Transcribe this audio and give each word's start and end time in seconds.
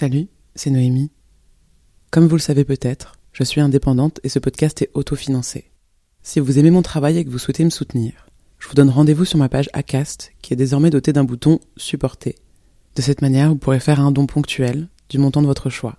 Salut, 0.00 0.28
c'est 0.54 0.70
Noémie. 0.70 1.10
Comme 2.10 2.26
vous 2.26 2.36
le 2.36 2.40
savez 2.40 2.64
peut-être, 2.64 3.18
je 3.34 3.44
suis 3.44 3.60
indépendante 3.60 4.18
et 4.24 4.30
ce 4.30 4.38
podcast 4.38 4.80
est 4.80 4.88
autofinancé. 4.94 5.72
Si 6.22 6.40
vous 6.40 6.58
aimez 6.58 6.70
mon 6.70 6.80
travail 6.80 7.18
et 7.18 7.24
que 7.26 7.28
vous 7.28 7.38
souhaitez 7.38 7.66
me 7.66 7.68
soutenir, 7.68 8.26
je 8.58 8.66
vous 8.66 8.72
donne 8.72 8.88
rendez-vous 8.88 9.26
sur 9.26 9.36
ma 9.36 9.50
page 9.50 9.68
Acast 9.74 10.32
qui 10.40 10.54
est 10.54 10.56
désormais 10.56 10.88
dotée 10.88 11.12
d'un 11.12 11.24
bouton 11.24 11.60
Supporter. 11.76 12.36
De 12.96 13.02
cette 13.02 13.20
manière, 13.20 13.50
vous 13.50 13.56
pourrez 13.56 13.78
faire 13.78 14.00
un 14.00 14.10
don 14.10 14.24
ponctuel 14.24 14.88
du 15.10 15.18
montant 15.18 15.42
de 15.42 15.46
votre 15.46 15.68
choix. 15.68 15.98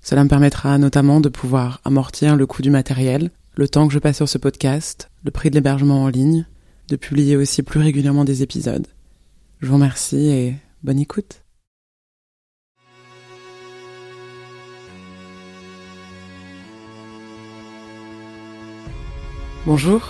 Cela 0.00 0.24
me 0.24 0.28
permettra 0.28 0.76
notamment 0.76 1.20
de 1.20 1.28
pouvoir 1.28 1.80
amortir 1.84 2.34
le 2.34 2.44
coût 2.44 2.62
du 2.62 2.70
matériel, 2.70 3.30
le 3.54 3.68
temps 3.68 3.86
que 3.86 3.94
je 3.94 4.00
passe 4.00 4.16
sur 4.16 4.28
ce 4.28 4.38
podcast, 4.38 5.10
le 5.22 5.30
prix 5.30 5.50
de 5.50 5.54
l'hébergement 5.54 6.02
en 6.02 6.08
ligne, 6.08 6.44
de 6.88 6.96
publier 6.96 7.36
aussi 7.36 7.62
plus 7.62 7.78
régulièrement 7.78 8.24
des 8.24 8.42
épisodes. 8.42 8.88
Je 9.60 9.68
vous 9.68 9.74
remercie 9.74 10.26
et 10.26 10.56
bonne 10.82 10.98
écoute. 10.98 11.44
Bonjour 19.68 20.00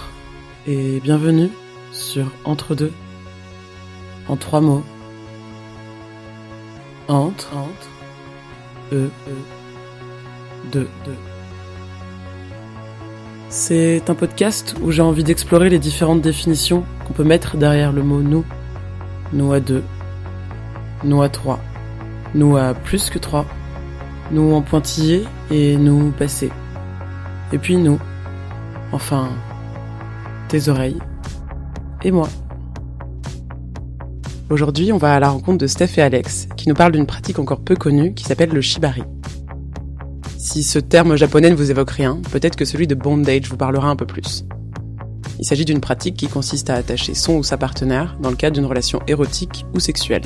et 0.69 1.01
bienvenue 1.01 1.51
sur 1.91 2.31
Entre 2.45 2.77
deux. 2.77 2.93
En 4.29 4.37
trois 4.37 4.61
mots. 4.61 4.85
Entre, 7.09 7.57
entre, 7.57 7.89
e, 8.93 9.07
e, 9.07 9.11
deux, 10.71 10.89
deux. 11.05 11.17
C'est 13.49 14.09
un 14.09 14.15
podcast 14.15 14.77
où 14.81 14.93
j'ai 14.93 15.03
envie 15.03 15.25
d'explorer 15.25 15.71
les 15.71 15.81
différentes 15.81 16.23
définitions 16.23 16.85
qu'on 17.05 17.13
peut 17.13 17.25
mettre 17.25 17.57
derrière 17.57 17.91
le 17.91 18.05
mot 18.05 18.23
nous. 18.23 18.45
Nous 19.33 19.53
à 19.53 19.59
deux. 19.59 19.83
Nous 21.03 21.21
à 21.21 21.29
trois. 21.29 21.59
Nous 22.33 22.57
à 22.57 22.75
plus 22.75 23.11
que 23.11 23.19
trois. 23.19 23.45
Nous 24.31 24.55
en 24.55 24.63
pointillé 24.63 25.25
et 25.51 25.77
nous 25.77 26.13
passé. 26.13 26.53
Et 27.53 27.59
puis 27.59 27.77
nous. 27.77 27.99
Enfin, 28.93 29.31
tes 30.49 30.69
oreilles 30.69 30.99
et 32.03 32.11
moi. 32.11 32.29
Aujourd'hui, 34.51 34.93
on 34.93 34.99
va 34.99 35.15
à 35.15 35.21
la 35.21 35.29
rencontre 35.29 35.59
de 35.59 35.67
Steph 35.67 35.99
et 35.99 36.03
Alex, 36.03 36.49
qui 36.57 36.69
nous 36.69 36.75
parlent 36.75 36.93
d'une 36.93 37.07
pratique 37.07 37.39
encore 37.39 37.61
peu 37.61 37.77
connue 37.77 38.15
qui 38.15 38.25
s'appelle 38.25 38.51
le 38.51 38.63
shibari. 38.63 39.03
Si 40.39 40.63
ce 40.63 40.79
terme 40.79 41.17
japonais 41.17 41.51
ne 41.51 41.55
vous 41.55 41.71
évoque 41.71 41.91
rien, 41.91 42.19
peut-être 42.33 42.57
que 42.57 42.65
celui 42.65 42.87
de 42.87 42.95
bondage 42.95 43.49
vous 43.49 43.59
parlera 43.59 43.89
un 43.89 43.97
peu 43.97 44.07
plus. 44.07 44.45
Il 45.39 45.45
s'agit 45.45 45.67
d'une 45.67 45.81
pratique 45.81 46.17
qui 46.17 46.29
consiste 46.29 46.71
à 46.71 46.75
attacher 46.75 47.15
son 47.15 47.37
ou 47.37 47.43
sa 47.43 47.59
partenaire 47.59 48.17
dans 48.21 48.31
le 48.31 48.37
cadre 48.37 48.55
d'une 48.55 48.65
relation 48.65 49.01
érotique 49.07 49.67
ou 49.75 49.81
sexuelle. 49.81 50.23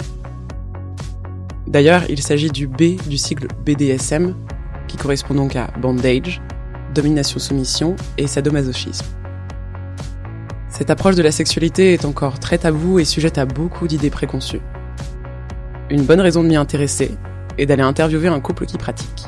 D'ailleurs, 1.67 2.05
il 2.09 2.23
s'agit 2.23 2.51
du 2.51 2.69
B 2.69 3.01
du 3.09 3.19
cycle 3.19 3.49
BDSM, 3.67 4.37
qui 4.87 4.97
correspond 4.97 5.35
donc 5.35 5.57
à 5.57 5.67
bondage, 5.81 6.41
domination-soumission 6.95 7.97
et 8.19 8.27
sadomasochisme. 8.27 9.22
Cette 10.73 10.89
approche 10.89 11.17
de 11.17 11.23
la 11.23 11.33
sexualité 11.33 11.93
est 11.93 12.07
encore 12.07 12.41
très 12.41 12.57
taboue 12.57 12.99
et 12.99 13.05
sujette 13.05 13.37
à 13.37 13.45
beaucoup 13.45 13.87
d'idées 13.87 14.09
préconçues. 14.09 14.63
Une 15.91 16.05
bonne 16.05 16.23
raison 16.23 16.43
de 16.43 16.49
m'y 16.49 16.57
intéresser 16.57 17.13
est 17.59 17.67
d'aller 17.67 17.83
interviewer 17.83 18.29
un 18.29 18.41
couple 18.41 18.65
qui 18.65 18.79
pratique. 18.79 19.27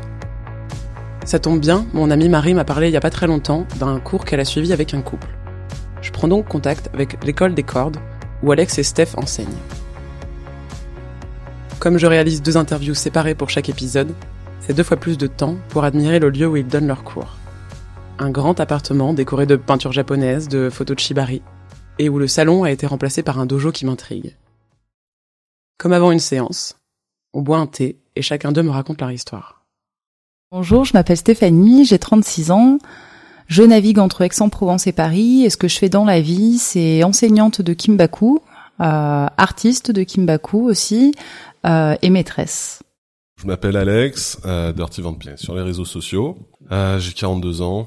Ça 1.26 1.38
tombe 1.38 1.60
bien, 1.60 1.84
mon 1.92 2.10
amie 2.10 2.30
Marie 2.30 2.54
m'a 2.54 2.64
parlé 2.64 2.88
il 2.88 2.94
y 2.94 2.96
a 2.96 3.00
pas 3.00 3.10
très 3.10 3.26
longtemps 3.26 3.66
d'un 3.78 4.00
cours 4.00 4.24
qu'elle 4.24 4.40
a 4.40 4.46
suivi 4.46 4.72
avec 4.72 4.94
un 4.94 5.02
couple. 5.02 5.28
Je 6.00 6.10
prends 6.12 6.28
donc 6.28 6.48
contact 6.48 6.88
avec 6.94 7.22
l'école 7.22 7.52
des 7.52 7.62
cordes, 7.62 7.98
où 8.42 8.50
Alex 8.50 8.78
et 8.78 8.82
Steph 8.82 9.10
enseignent. 9.18 9.46
Comme 11.78 11.98
je 11.98 12.06
réalise 12.06 12.40
deux 12.40 12.56
interviews 12.56 12.94
séparées 12.94 13.34
pour 13.34 13.50
chaque 13.50 13.68
épisode, 13.68 14.14
c'est 14.60 14.72
deux 14.72 14.82
fois 14.82 14.96
plus 14.96 15.18
de 15.18 15.26
temps 15.26 15.56
pour 15.68 15.84
admirer 15.84 16.20
le 16.20 16.30
lieu 16.30 16.46
où 16.46 16.56
ils 16.56 16.66
donnent 16.66 16.86
leurs 16.86 17.04
cours 17.04 17.36
un 18.18 18.30
grand 18.30 18.60
appartement 18.60 19.12
décoré 19.12 19.46
de 19.46 19.56
peintures 19.56 19.92
japonaises, 19.92 20.48
de 20.48 20.70
photos 20.70 20.96
de 20.96 21.00
shibari, 21.00 21.42
et 21.98 22.08
où 22.08 22.18
le 22.18 22.28
salon 22.28 22.64
a 22.64 22.70
été 22.70 22.86
remplacé 22.86 23.22
par 23.22 23.38
un 23.38 23.46
dojo 23.46 23.72
qui 23.72 23.86
m'intrigue. 23.86 24.36
Comme 25.78 25.92
avant 25.92 26.12
une 26.12 26.20
séance, 26.20 26.76
on 27.32 27.42
boit 27.42 27.58
un 27.58 27.66
thé 27.66 27.98
et 28.16 28.22
chacun 28.22 28.52
d'eux 28.52 28.62
me 28.62 28.70
raconte 28.70 29.00
leur 29.00 29.10
histoire. 29.10 29.64
Bonjour, 30.52 30.84
je 30.84 30.92
m'appelle 30.94 31.16
Stéphanie, 31.16 31.84
j'ai 31.84 31.98
36 31.98 32.50
ans. 32.50 32.78
Je 33.48 33.62
navigue 33.62 33.98
entre 33.98 34.22
Aix-en-Provence 34.22 34.86
et 34.86 34.92
Paris 34.92 35.44
et 35.44 35.50
ce 35.50 35.56
que 35.56 35.68
je 35.68 35.78
fais 35.78 35.88
dans 35.88 36.04
la 36.04 36.20
vie, 36.20 36.58
c'est 36.58 37.02
enseignante 37.02 37.60
de 37.60 37.72
kimbaku, 37.74 38.38
euh, 38.80 39.26
artiste 39.36 39.90
de 39.90 40.02
kimbaku 40.04 40.68
aussi 40.68 41.12
euh, 41.66 41.96
et 42.00 42.10
maîtresse. 42.10 42.82
Je 43.36 43.46
m'appelle 43.46 43.76
Alex, 43.76 44.40
euh, 44.46 44.72
Dirty 44.72 45.02
Vampire 45.02 45.38
sur 45.38 45.54
les 45.54 45.62
réseaux 45.62 45.84
sociaux. 45.84 46.38
Euh, 46.70 46.98
j'ai 46.98 47.12
42 47.12 47.62
ans. 47.62 47.86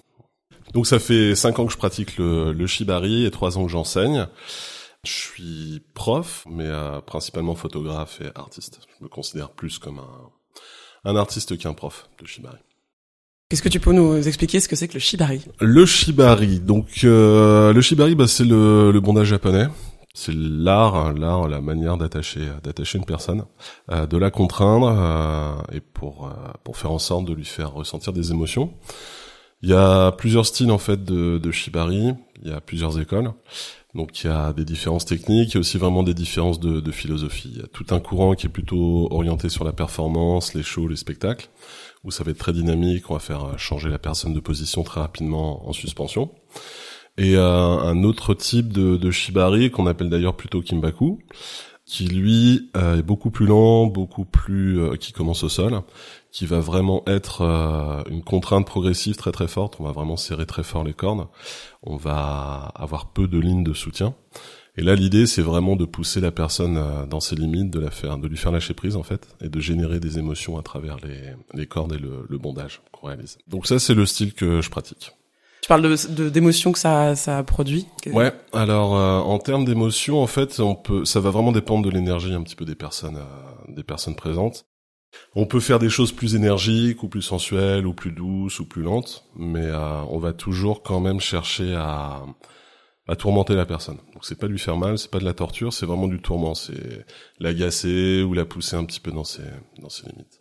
Donc 0.74 0.88
ça 0.88 1.00
fait 1.00 1.36
cinq 1.36 1.60
ans 1.60 1.66
que 1.66 1.72
je 1.72 1.78
pratique 1.78 2.18
le, 2.18 2.52
le 2.54 2.68
shibari 2.68 3.26
et 3.26 3.32
trois 3.32 3.58
ans 3.58 3.66
que 3.66 3.72
j'enseigne. 3.72 4.28
Je 5.04 5.12
suis 5.12 5.82
prof, 5.94 6.46
mais 6.50 6.66
euh, 6.66 7.00
principalement 7.02 7.56
photographe 7.56 8.20
et 8.22 8.30
artiste. 8.36 8.82
Je 9.00 9.04
me 9.04 9.10
considère 9.10 9.50
plus 9.50 9.80
comme 9.80 10.00
un, 10.00 11.10
un 11.10 11.16
artiste 11.16 11.58
qu'un 11.58 11.74
prof 11.74 12.10
de 12.22 12.28
shibari. 12.28 12.58
Qu'est-ce 13.50 13.62
que 13.62 13.70
tu 13.70 13.80
peux 13.80 13.94
nous 13.94 14.28
expliquer 14.28 14.60
ce 14.60 14.68
que 14.68 14.76
c'est 14.76 14.90
que 14.90 14.96
le 14.96 15.00
shibari? 15.00 15.42
Le 15.62 15.86
shibari, 15.86 16.60
donc 16.60 17.06
euh, 17.06 17.72
le 17.72 17.82
shibari, 17.82 18.16
bah, 18.16 18.28
c'est 18.28 18.44
le, 18.44 18.92
le 18.92 19.00
bondage 19.00 19.28
japonais. 19.28 19.68
C'est 20.14 20.34
l'art, 20.34 20.96
hein, 20.96 21.14
l'art, 21.16 21.48
la 21.48 21.62
manière 21.62 21.96
d'attacher, 21.96 22.50
d'attacher 22.64 22.98
une 22.98 23.06
personne, 23.06 23.46
euh, 23.92 24.08
de 24.08 24.18
la 24.18 24.32
contraindre 24.32 24.90
euh, 24.90 25.76
et 25.78 25.80
pour 25.80 26.26
euh, 26.26 26.32
pour 26.64 26.76
faire 26.76 26.92
en 26.92 26.98
sorte 26.98 27.26
de 27.26 27.34
lui 27.34 27.46
faire 27.46 27.72
ressentir 27.72 28.12
des 28.14 28.32
émotions. 28.32 28.74
Il 29.64 29.70
y 29.70 29.74
a 29.74 30.12
plusieurs 30.12 30.46
styles 30.46 30.72
en 30.72 30.78
fait 30.78 31.04
de, 31.04 31.52
shibari. 31.52 32.14
Il 32.44 32.52
y 32.52 32.54
a 32.54 32.62
plusieurs 32.62 33.00
écoles. 33.00 33.32
Donc 33.96 34.24
il 34.24 34.28
y 34.28 34.30
a 34.30 34.54
des 34.54 34.66
différences 34.66 35.06
techniques, 35.06 35.56
il 35.56 35.58
aussi 35.58 35.80
vraiment 35.80 36.04
des 36.04 36.14
différences 36.14 36.60
de, 36.60 36.92
philosophie. 36.92 37.50
Il 37.54 37.62
y 37.62 37.64
a 37.64 37.68
tout 37.68 37.86
un 37.90 38.00
courant 38.00 38.36
qui 38.36 38.46
est 38.46 38.50
plutôt 38.50 39.08
orienté 39.12 39.50
sur 39.50 39.64
la 39.64 39.74
performance, 39.74 40.54
les 40.54 40.62
shows, 40.62 40.88
les 40.88 40.96
spectacles, 40.96 41.50
où 42.04 42.12
ça 42.12 42.24
va 42.24 42.32
être 42.32 42.38
très 42.38 42.54
dynamique, 42.54 43.10
on 43.10 43.16
va 43.16 43.20
faire 43.20 43.58
changer 43.58 43.90
la 43.90 43.98
personne 43.98 44.34
de 44.34 44.40
position 44.40 44.84
très 44.84 45.00
rapidement 45.00 45.68
en 45.68 45.74
suspension. 45.74 46.30
Et 47.18 47.36
euh, 47.36 47.42
un 47.44 48.04
autre 48.04 48.36
type 48.36 48.72
de, 48.72 48.98
de 48.98 49.10
shibari 49.10 49.72
qu'on 49.72 49.88
appelle 49.88 50.10
d'ailleurs 50.10 50.36
plutôt 50.36 50.62
kimbaku, 50.62 51.18
qui 51.88 52.06
lui 52.06 52.70
euh, 52.76 53.00
est 53.00 53.02
beaucoup 53.02 53.32
plus 53.32 53.46
lent, 53.46 53.88
beaucoup 53.88 54.26
plus 54.26 54.80
euh, 54.80 54.96
qui 54.98 55.14
commence 55.14 55.44
au 55.44 55.50
sol, 55.50 55.82
qui 56.32 56.46
va 56.46 56.60
vraiment 56.60 57.02
être 57.08 57.42
euh, 57.42 58.04
une 58.10 58.24
contrainte 58.24 58.68
progressive 58.68 59.16
très 59.16 59.32
très 59.32 59.48
forte. 59.48 59.78
On 59.80 59.86
va 59.86 59.94
vraiment 59.94 60.18
serrer 60.18 60.46
très 60.46 60.64
fort 60.64 60.84
les 60.84 60.94
cordes. 60.94 61.28
On 61.84 61.96
va 61.96 62.74
avoir 62.76 63.08
peu 63.08 63.30
de 63.30 63.40
lignes 63.40 63.64
de 63.64 63.74
soutien. 63.74 64.14
Et 64.76 64.84
là, 64.84 64.96
l'idée, 64.96 65.26
c'est 65.26 65.42
vraiment 65.42 65.78
de 65.78 65.86
pousser 65.86 66.20
la 66.20 66.32
personne 66.32 67.08
dans 67.10 67.22
ses 67.22 67.36
limites, 67.36 67.72
de 67.72 67.80
la 67.80 67.90
faire, 67.90 68.18
de 68.18 68.28
lui 68.28 68.38
faire 68.38 68.52
lâcher 68.52 68.76
prise 68.76 68.96
en 68.96 69.02
fait, 69.02 69.28
et 69.42 69.50
de 69.50 69.60
générer 69.60 70.00
des 70.00 70.20
émotions 70.20 70.60
à 70.60 70.62
travers 70.62 70.98
les, 70.98 71.34
les 71.56 71.66
cordes 71.66 71.94
et 71.94 71.98
le, 71.98 72.28
le 72.30 72.38
bondage 72.38 72.82
qu'on 72.92 73.08
réalise. 73.08 73.40
Donc 73.48 73.66
ça, 73.66 73.80
c'est 73.80 73.96
le 73.96 74.06
style 74.06 74.34
que 74.34 74.62
je 74.62 74.70
pratique. 74.70 75.14
Tu 75.68 75.74
parles 75.74 75.82
de 75.82 76.30
d'émotions 76.30 76.72
que 76.72 76.80
ça 76.80 77.18
ça 77.18 77.44
produit. 77.44 77.88
Ouais. 78.06 78.32
Alors 78.54 78.96
euh, 78.96 79.20
en 79.20 79.38
termes 79.38 79.66
d'émotions, 79.66 80.22
en 80.24 80.26
fait, 80.26 80.62
on 80.62 80.76
peut, 80.76 81.04
ça 81.04 81.20
va 81.20 81.30
vraiment 81.30 81.52
dépendre 81.52 81.84
de 81.84 81.94
l'énergie 81.94 82.34
un 82.34 82.42
petit 82.42 82.56
peu 82.56 82.64
des 82.64 82.74
personnes, 82.74 83.18
euh, 83.18 83.74
des 83.74 83.84
personnes 83.84 84.16
présentes. 84.16 84.66
On 85.36 85.46
peut 85.46 85.60
faire 85.60 85.78
des 85.78 85.90
choses 85.90 86.14
plus 86.14 86.36
énergiques 86.36 87.04
ou 87.04 87.10
plus 87.10 87.22
sensuelles 87.22 87.86
ou 87.86 87.94
plus 87.94 88.14
douces 88.14 88.62
ou 88.62 88.66
plus 88.66 88.82
lentes, 88.82 89.26
mais 89.36 89.66
euh, 89.66 90.04
on 90.10 90.20
va 90.20 90.32
toujours 90.32 90.84
quand 90.84 91.02
même 91.02 91.20
chercher 91.20 91.76
à 91.76 92.24
à 93.10 93.18
tourmenter 93.18 93.54
la 93.54 93.66
personne. 93.66 93.98
Donc 94.14 94.24
c'est 94.24 94.40
pas 94.40 94.48
lui 94.48 94.60
faire 94.60 94.78
mal, 94.78 94.98
c'est 94.98 95.12
pas 95.12 95.20
de 95.20 95.26
la 95.26 95.34
torture, 95.34 95.74
c'est 95.74 95.86
vraiment 95.86 96.08
du 96.08 96.22
tourment, 96.22 96.56
c'est 96.56 97.06
l'agacer 97.40 98.24
ou 98.24 98.34
la 98.34 98.46
pousser 98.46 98.78
un 98.78 98.86
petit 98.86 99.02
peu 99.02 99.12
dans 99.12 99.26
ses 99.26 99.44
dans 99.82 99.90
ses 99.90 100.08
limites. 100.08 100.40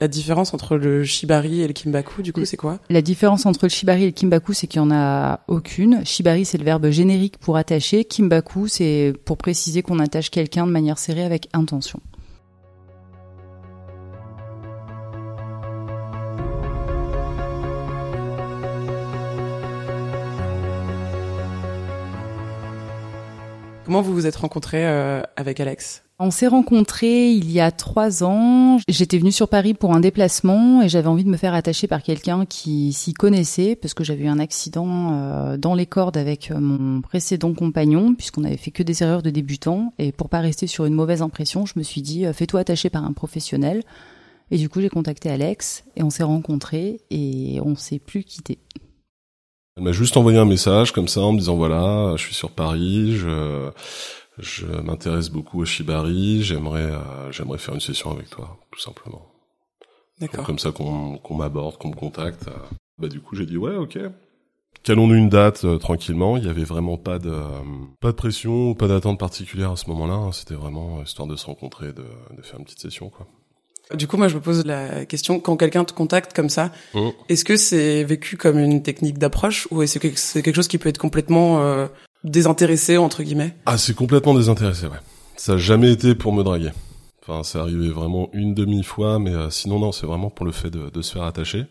La 0.00 0.08
différence 0.08 0.54
entre 0.54 0.76
le 0.76 1.04
shibari 1.04 1.60
et 1.60 1.66
le 1.66 1.72
kimbaku, 1.72 2.22
du 2.22 2.32
coup, 2.32 2.44
c'est 2.44 2.56
quoi? 2.56 2.78
La 2.90 3.00
différence 3.00 3.46
entre 3.46 3.66
le 3.66 3.70
shibari 3.70 4.02
et 4.02 4.06
le 4.06 4.12
kimbaku, 4.12 4.52
c'est 4.52 4.66
qu'il 4.66 4.82
n'y 4.82 4.88
en 4.88 4.90
a 4.94 5.40
aucune. 5.48 6.04
Shibari, 6.04 6.44
c'est 6.44 6.58
le 6.58 6.64
verbe 6.64 6.90
générique 6.90 7.38
pour 7.38 7.56
attacher. 7.56 8.04
Kimbaku, 8.04 8.68
c'est 8.68 9.14
pour 9.24 9.36
préciser 9.36 9.82
qu'on 9.82 10.00
attache 10.00 10.30
quelqu'un 10.30 10.66
de 10.66 10.72
manière 10.72 10.98
serrée 10.98 11.24
avec 11.24 11.48
intention. 11.52 12.00
Comment 23.84 24.00
vous 24.00 24.14
vous 24.14 24.26
êtes 24.26 24.36
rencontrés 24.36 24.86
euh, 24.86 25.22
avec 25.36 25.60
Alex? 25.60 26.03
On 26.18 26.30
s'est 26.30 26.46
rencontrés 26.46 27.32
il 27.32 27.50
y 27.50 27.60
a 27.60 27.70
trois 27.70 28.22
ans. 28.22 28.78
J'étais 28.88 29.18
venue 29.18 29.32
sur 29.32 29.48
Paris 29.48 29.74
pour 29.74 29.94
un 29.94 30.00
déplacement 30.00 30.82
et 30.82 30.88
j'avais 30.88 31.08
envie 31.08 31.24
de 31.24 31.28
me 31.28 31.36
faire 31.36 31.54
attacher 31.54 31.88
par 31.88 32.02
quelqu'un 32.02 32.46
qui 32.46 32.92
s'y 32.92 33.14
connaissait 33.14 33.76
parce 33.76 33.94
que 33.94 34.04
j'avais 34.04 34.24
eu 34.24 34.28
un 34.28 34.38
accident 34.38 35.12
euh, 35.12 35.56
dans 35.56 35.74
les 35.74 35.86
cordes 35.86 36.16
avec 36.16 36.50
euh, 36.50 36.60
mon 36.60 37.00
précédent 37.00 37.52
compagnon 37.52 38.14
puisqu'on 38.14 38.44
avait 38.44 38.56
fait 38.56 38.70
que 38.70 38.82
des 38.82 39.02
erreurs 39.02 39.22
de 39.22 39.30
débutants 39.30 39.92
et 39.98 40.12
pour 40.12 40.28
pas 40.28 40.40
rester 40.40 40.66
sur 40.66 40.84
une 40.84 40.94
mauvaise 40.94 41.22
impression, 41.22 41.66
je 41.66 41.74
me 41.76 41.82
suis 41.82 42.02
dit 42.02 42.24
fais-toi 42.32 42.60
attacher 42.60 42.90
par 42.90 43.04
un 43.04 43.12
professionnel. 43.12 43.82
Et 44.50 44.58
du 44.58 44.68
coup, 44.68 44.80
j'ai 44.80 44.90
contacté 44.90 45.30
Alex 45.30 45.84
et 45.96 46.02
on 46.02 46.10
s'est 46.10 46.22
rencontrés 46.22 47.00
et 47.10 47.60
on 47.64 47.76
s'est 47.76 47.98
plus 47.98 48.24
quittés. 48.24 48.58
Elle 49.76 49.82
m'a 49.82 49.92
juste 49.92 50.16
envoyé 50.16 50.38
un 50.38 50.44
message 50.44 50.92
comme 50.92 51.08
ça 51.08 51.20
en 51.20 51.32
me 51.32 51.38
disant 51.38 51.56
voilà, 51.56 52.12
je 52.16 52.22
suis 52.22 52.34
sur 52.34 52.50
Paris, 52.50 53.16
je, 53.16 53.70
je 54.38 54.66
m'intéresse 54.66 55.28
beaucoup 55.30 55.60
au 55.60 55.64
Shibari, 55.64 56.42
j'aimerais 56.42 56.82
euh, 56.90 57.30
j'aimerais 57.32 57.58
faire 57.58 57.74
une 57.74 57.80
session 57.80 58.10
avec 58.12 58.30
toi, 58.30 58.56
tout 58.70 58.80
simplement. 58.80 59.22
D'accord. 60.20 60.44
Comme 60.44 60.58
ça 60.58 60.70
qu'on 60.72 61.18
qu'on 61.18 61.34
m'aborde, 61.34 61.76
qu'on 61.78 61.88
me 61.88 61.94
contacte. 61.96 62.46
Bah 62.98 63.08
du 63.08 63.20
coup 63.20 63.34
j'ai 63.36 63.46
dit 63.46 63.56
ouais 63.56 63.74
ok. 63.76 63.98
Calons-nous 64.82 65.14
une 65.14 65.28
date 65.30 65.64
euh, 65.64 65.78
tranquillement. 65.78 66.36
Il 66.36 66.44
y 66.44 66.48
avait 66.48 66.64
vraiment 66.64 66.98
pas 66.98 67.18
de 67.18 67.32
pas 68.00 68.08
de 68.10 68.16
pression, 68.16 68.74
pas 68.74 68.86
d'attente 68.86 69.18
particulière 69.18 69.70
à 69.72 69.76
ce 69.76 69.88
moment-là. 69.90 70.14
hein. 70.14 70.32
C'était 70.32 70.54
vraiment 70.54 71.02
histoire 71.02 71.26
de 71.26 71.36
se 71.36 71.46
rencontrer, 71.46 71.88
de, 71.88 72.04
de 72.36 72.42
faire 72.42 72.58
une 72.58 72.64
petite 72.64 72.80
session 72.80 73.08
quoi. 73.08 73.26
Du 73.94 74.06
coup, 74.08 74.16
moi, 74.16 74.28
je 74.28 74.36
me 74.36 74.40
pose 74.40 74.64
la 74.64 75.04
question 75.04 75.40
quand 75.40 75.58
quelqu'un 75.58 75.84
te 75.84 75.92
contacte 75.92 76.32
comme 76.34 76.48
ça, 76.48 76.72
Mm. 76.94 77.08
est-ce 77.28 77.44
que 77.44 77.56
c'est 77.58 78.02
vécu 78.02 78.38
comme 78.38 78.58
une 78.58 78.82
technique 78.82 79.18
d'approche 79.18 79.68
ou 79.70 79.82
est-ce 79.82 79.98
que 79.98 80.08
c'est 80.16 80.42
quelque 80.42 80.54
chose 80.56 80.68
qui 80.68 80.78
peut 80.78 80.88
être 80.88 80.96
complètement 80.98 81.60
euh, 81.60 81.86
désintéressé 82.24 82.96
entre 82.96 83.22
guillemets 83.22 83.56
Ah 83.66 83.78
c'est 83.78 83.94
complètement 83.94 84.34
désintéressé 84.34 84.86
ouais. 84.86 84.98
Ça 85.36 85.54
a 85.54 85.56
jamais 85.56 85.92
été 85.92 86.14
pour 86.14 86.32
me 86.32 86.42
draguer. 86.42 86.70
Enfin 87.22 87.42
c'est 87.42 87.58
arrivé 87.58 87.88
vraiment 87.88 88.28
une 88.32 88.54
demi 88.54 88.82
fois, 88.82 89.18
mais 89.18 89.34
euh, 89.34 89.50
sinon 89.50 89.78
non 89.78 89.92
c'est 89.92 90.06
vraiment 90.06 90.30
pour 90.30 90.46
le 90.46 90.52
fait 90.52 90.70
de, 90.70 90.90
de 90.90 91.02
se 91.02 91.12
faire 91.12 91.24
attacher. 91.24 91.66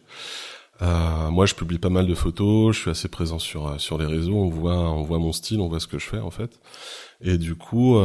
Euh, 0.81 1.29
moi, 1.29 1.45
je 1.45 1.53
publie 1.53 1.77
pas 1.77 1.89
mal 1.89 2.07
de 2.07 2.15
photos, 2.15 2.75
je 2.75 2.81
suis 2.81 2.89
assez 2.89 3.07
présent 3.07 3.37
sur 3.39 3.67
euh, 3.67 3.77
sur 3.77 3.97
les 3.97 4.07
réseaux, 4.07 4.33
on 4.35 4.49
voit 4.49 4.75
on 4.75 5.03
voit 5.03 5.19
mon 5.19 5.31
style, 5.31 5.61
on 5.61 5.67
voit 5.67 5.79
ce 5.79 5.87
que 5.87 5.99
je 5.99 6.07
fais 6.07 6.19
en 6.19 6.31
fait. 6.31 6.59
Et 7.21 7.37
du 7.37 7.55
coup, 7.55 7.97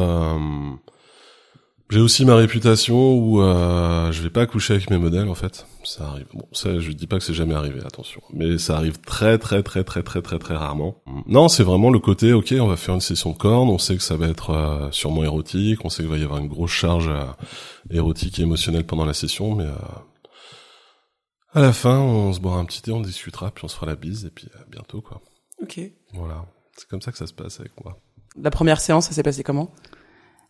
j'ai 1.91 2.01
aussi 2.01 2.25
ma 2.25 2.37
réputation 2.37 3.15
où 3.15 3.41
euh, 3.41 4.13
je 4.13 4.23
vais 4.23 4.31
pas 4.31 4.47
coucher 4.47 4.75
avec 4.75 4.91
mes 4.91 4.99
modèles 4.99 5.29
en 5.29 5.35
fait. 5.35 5.67
Ça 5.85 6.07
arrive. 6.09 6.27
Bon, 6.35 6.47
ça, 6.53 6.79
je 6.79 6.93
dis 6.93 7.07
pas 7.07 7.19
que 7.19 7.25
c'est 7.25 7.35
jamais 7.35 7.55
arrivé, 7.55 7.81
attention, 7.81 8.21
mais 8.33 8.59
ça 8.59 8.77
arrive 8.77 9.01
très 9.01 9.39
très 9.39 9.63
très 9.63 9.85
très 9.85 10.03
très 10.03 10.21
très 10.21 10.39
très 10.39 10.55
rarement. 10.55 11.03
Non, 11.27 11.49
c'est 11.49 11.63
vraiment 11.63 11.91
le 11.91 11.99
côté, 11.99 12.33
ok, 12.33 12.55
on 12.61 12.67
va 12.67 12.77
faire 12.77 12.95
une 12.95 13.01
session 13.01 13.33
de 13.33 13.39
cornes, 13.39 13.69
on 13.69 13.79
sait 13.79 13.97
que 13.97 14.03
ça 14.03 14.17
va 14.17 14.29
être 14.29 14.51
euh, 14.51 14.91
sûrement 14.91 15.25
érotique, 15.25 15.85
on 15.85 15.89
sait 15.89 16.03
qu'il 16.03 16.11
va 16.11 16.19
y 16.19 16.25
avoir 16.25 16.41
une 16.41 16.49
grosse 16.49 16.73
charge 16.73 17.09
euh, 17.09 17.25
érotique 17.91 18.39
et 18.39 18.43
émotionnelle 18.43 18.85
pendant 18.85 19.07
la 19.07 19.15
session, 19.15 19.55
mais 19.55 19.65
euh, 19.65 19.75
à 21.55 21.63
la 21.63 21.73
fin, 21.73 21.99
on 21.99 22.33
se 22.35 22.41
boira 22.41 22.59
un 22.59 22.67
petit 22.67 22.83
thé, 22.83 22.93
on 22.93 23.01
discutera, 23.01 23.51
puis 23.51 23.65
on 23.65 23.69
se 23.69 23.75
fera 23.75 23.87
la 23.87 23.97
bise, 23.97 24.27
et 24.27 24.31
puis 24.31 24.49
à 24.61 24.69
bientôt, 24.71 25.01
quoi. 25.01 25.23
Ok. 25.63 25.81
Voilà. 26.13 26.45
C'est 26.77 26.87
comme 26.89 27.01
ça 27.01 27.11
que 27.11 27.19
ça 27.19 27.27
se 27.27 27.33
passe 27.33 27.59
avec 27.61 27.73
moi. 27.83 27.97
La 28.41 28.51
première 28.51 28.81
séance, 28.81 29.07
ça 29.07 29.13
s'est 29.13 29.23
passé 29.23 29.43
comment? 29.43 29.73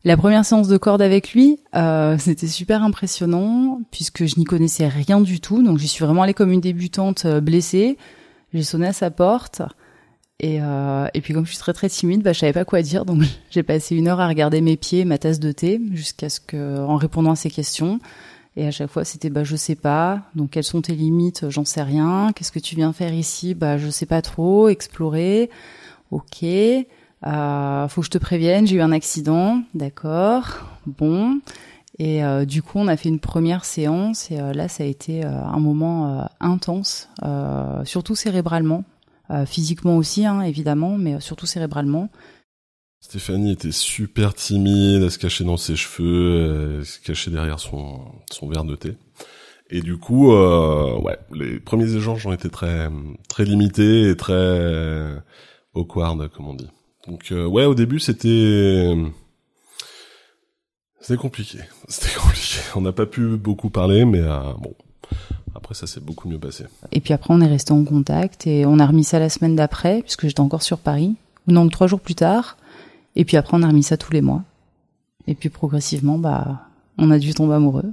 La 0.05 0.17
première 0.17 0.45
séance 0.45 0.69
de 0.69 0.77
corde 0.77 1.03
avec 1.03 1.33
lui, 1.33 1.59
euh, 1.75 2.17
c'était 2.19 2.47
super 2.47 2.85
impressionnant 2.85 3.81
puisque 3.91 4.27
je 4.27 4.39
n'y 4.39 4.45
connaissais 4.45 4.87
rien 4.87 5.21
du 5.21 5.41
tout. 5.41 5.62
Donc 5.62 5.79
j'y 5.79 5.89
suis 5.89 6.05
vraiment 6.05 6.23
allée 6.23 6.35
comme 6.35 6.53
une 6.53 6.61
débutante 6.61 7.25
euh, 7.25 7.41
blessée. 7.41 7.99
J'ai 8.55 8.62
sonné 8.62 8.87
à 8.87 8.93
sa 8.93 9.11
porte 9.11 9.61
et, 10.39 10.62
euh, 10.62 11.09
et 11.15 11.21
puis 11.21 11.35
comme 11.35 11.45
je 11.45 11.50
suis 11.50 11.59
très 11.59 11.73
très 11.73 11.89
timide, 11.89 12.23
bah, 12.23 12.33
je 12.33 12.39
savais 12.39 12.53
pas 12.53 12.65
quoi 12.65 12.81
dire. 12.81 13.05
Donc 13.05 13.23
j'ai 13.50 13.65
passé 13.65 13.97
une 13.97 14.06
heure 14.06 14.21
à 14.21 14.29
regarder 14.29 14.61
mes 14.61 14.77
pieds, 14.77 15.05
ma 15.05 15.19
tasse 15.19 15.41
de 15.41 15.50
thé, 15.50 15.81
jusqu'à 15.93 16.29
ce 16.29 16.39
que, 16.39 16.79
en 16.79 16.97
répondant 16.97 17.33
à 17.33 17.37
ses 17.37 17.51
questions. 17.51 17.99
Et 18.56 18.67
à 18.67 18.71
chaque 18.71 18.91
fois, 18.91 19.05
c'était 19.05 19.31
bah 19.31 19.44
je 19.44 19.56
sais 19.56 19.77
pas. 19.77 20.23
Donc 20.37 20.51
quelles 20.51 20.65
sont 20.65 20.81
tes 20.81 20.94
limites? 20.94 21.51
J'en 21.51 21.65
sais 21.65 21.83
rien. 21.83 22.31
Qu'est-ce 22.35 22.53
que 22.53 22.59
tu 22.61 22.77
viens 22.77 22.93
faire 22.93 23.12
ici? 23.12 23.55
Bah 23.55 23.79
je 23.79 23.89
sais 23.91 24.06
pas 24.06 24.23
trop. 24.23 24.69
Explorer. 24.69 25.51
Ok. 26.12 26.44
Euh, 27.26 27.88
faut 27.88 28.00
que 28.00 28.06
je 28.06 28.11
te 28.11 28.19
prévienne, 28.19 28.67
j'ai 28.67 28.76
eu 28.76 28.81
un 28.81 28.93
accident, 28.93 29.62
d'accord, 29.75 30.67
bon. 30.87 31.41
Et 31.99 32.25
euh, 32.25 32.44
du 32.44 32.62
coup, 32.62 32.79
on 32.79 32.87
a 32.87 32.97
fait 32.97 33.09
une 33.09 33.19
première 33.19 33.65
séance 33.65 34.31
et 34.31 34.38
euh, 34.38 34.53
là, 34.53 34.69
ça 34.69 34.85
a 34.85 34.87
été 34.87 35.25
un 35.25 35.59
moment 35.59 36.29
intense, 36.41 37.09
surtout 37.85 38.15
cérébralement, 38.15 38.85
physiquement 39.47 39.97
aussi, 39.97 40.25
hein, 40.25 40.43
évidemment, 40.43 40.97
mais 40.97 41.20
surtout 41.20 41.47
cérébralement. 41.47 42.09
Stéphanie 43.00 43.53
était 43.53 43.73
super 43.73 44.35
timide, 44.35 45.03
elle 45.03 45.11
se 45.11 45.19
cachait 45.19 45.44
dans 45.44 45.56
ses 45.56 45.76
cheveux, 45.76 46.82
se 46.85 46.99
cachait 47.00 47.31
derrière 47.31 47.61
son, 47.61 48.12
verre 48.43 48.65
de 48.65 48.75
thé. 48.75 48.97
Et 49.70 49.82
du 49.82 49.99
coup, 49.99 50.32
ouais, 50.32 51.19
les 51.32 51.61
premiers 51.61 51.94
échanges 51.94 52.26
ont 52.26 52.32
été 52.32 52.49
très 52.49 52.88
très 53.29 53.44
limités 53.44 54.09
et 54.09 54.17
très 54.17 55.23
awkward, 55.75 56.29
comme 56.29 56.49
on 56.49 56.55
dit. 56.55 56.69
Donc 57.08 57.32
euh, 57.32 57.46
ouais, 57.46 57.64
au 57.64 57.75
début 57.75 57.99
c'était 58.00 58.94
c'était 61.00 61.16
compliqué. 61.16 61.58
C'était 61.88 62.14
compliqué. 62.19 62.58
On 62.76 62.81
n'a 62.82 62.93
pas 62.93 63.06
pu 63.06 63.37
beaucoup 63.37 63.70
parler, 63.70 64.05
mais 64.05 64.20
euh, 64.20 64.52
bon, 64.60 64.75
après 65.55 65.75
ça 65.75 65.87
s'est 65.87 66.00
beaucoup 66.00 66.28
mieux 66.28 66.38
passé. 66.38 66.64
Et 66.93 67.00
puis 67.00 67.14
après, 67.14 67.32
on 67.32 67.40
est 67.40 67.46
resté 67.46 67.72
en 67.72 67.82
contact 67.84 68.46
et 68.46 68.66
on 68.66 68.78
a 68.78 68.87
remis 68.87 69.05
ça 69.05 69.19
la 69.19 69.31
semaine 69.31 69.56
d'après, 69.56 70.02
puisque 70.02 70.26
j'étais 70.26 70.40
encore 70.40 70.62
sur 70.62 70.78
Paris. 70.78 71.14
Ou 71.46 71.52
non, 71.52 71.66
trois 71.70 71.87
jours 71.87 72.00
plus 72.00 72.14
tard. 72.14 72.58
Et 73.16 73.25
puis 73.25 73.37
après, 73.38 73.56
on 73.56 73.62
a 73.62 73.69
remis 73.69 73.82
ça 73.84 73.96
tous 73.96 74.12
les 74.12 74.20
mois. 74.20 74.43
Et 75.26 75.34
puis 75.34 75.49
progressivement, 75.49 76.19
bah, 76.19 76.66
on 76.99 77.10
a 77.10 77.19
dû 77.19 77.32
tomber 77.32 77.55
amoureux. 77.55 77.90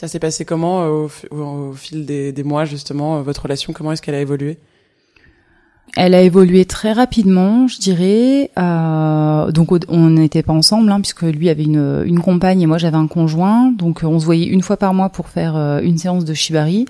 Ça 0.00 0.08
s'est 0.08 0.18
passé 0.18 0.44
comment 0.46 0.82
euh, 0.82 0.88
au, 0.88 1.08
fi- 1.08 1.26
au- 1.30 1.68
au 1.70 1.72
fil 1.74 2.06
des, 2.06 2.32
des 2.32 2.42
mois 2.42 2.64
justement 2.64 3.18
euh, 3.18 3.22
Votre 3.22 3.42
relation, 3.42 3.72
comment 3.74 3.92
est-ce 3.92 4.00
qu'elle 4.02 4.14
a 4.14 4.20
évolué? 4.20 4.58
Elle 5.96 6.14
a 6.14 6.22
évolué 6.22 6.64
très 6.64 6.92
rapidement, 6.92 7.68
je 7.68 7.78
dirais. 7.78 8.50
Euh, 8.58 9.52
donc 9.52 9.70
on 9.88 10.10
n'était 10.10 10.42
pas 10.42 10.52
ensemble, 10.52 10.90
hein, 10.90 11.00
puisque 11.00 11.22
lui 11.22 11.48
avait 11.48 11.64
une, 11.64 12.02
une 12.04 12.20
compagne 12.20 12.62
et 12.62 12.66
moi 12.66 12.78
j'avais 12.78 12.96
un 12.96 13.06
conjoint. 13.06 13.70
Donc 13.70 14.02
on 14.02 14.18
se 14.18 14.24
voyait 14.24 14.46
une 14.46 14.62
fois 14.62 14.76
par 14.76 14.92
mois 14.92 15.08
pour 15.08 15.28
faire 15.28 15.56
euh, 15.56 15.80
une 15.82 15.96
séance 15.98 16.24
de 16.24 16.34
shibari, 16.34 16.86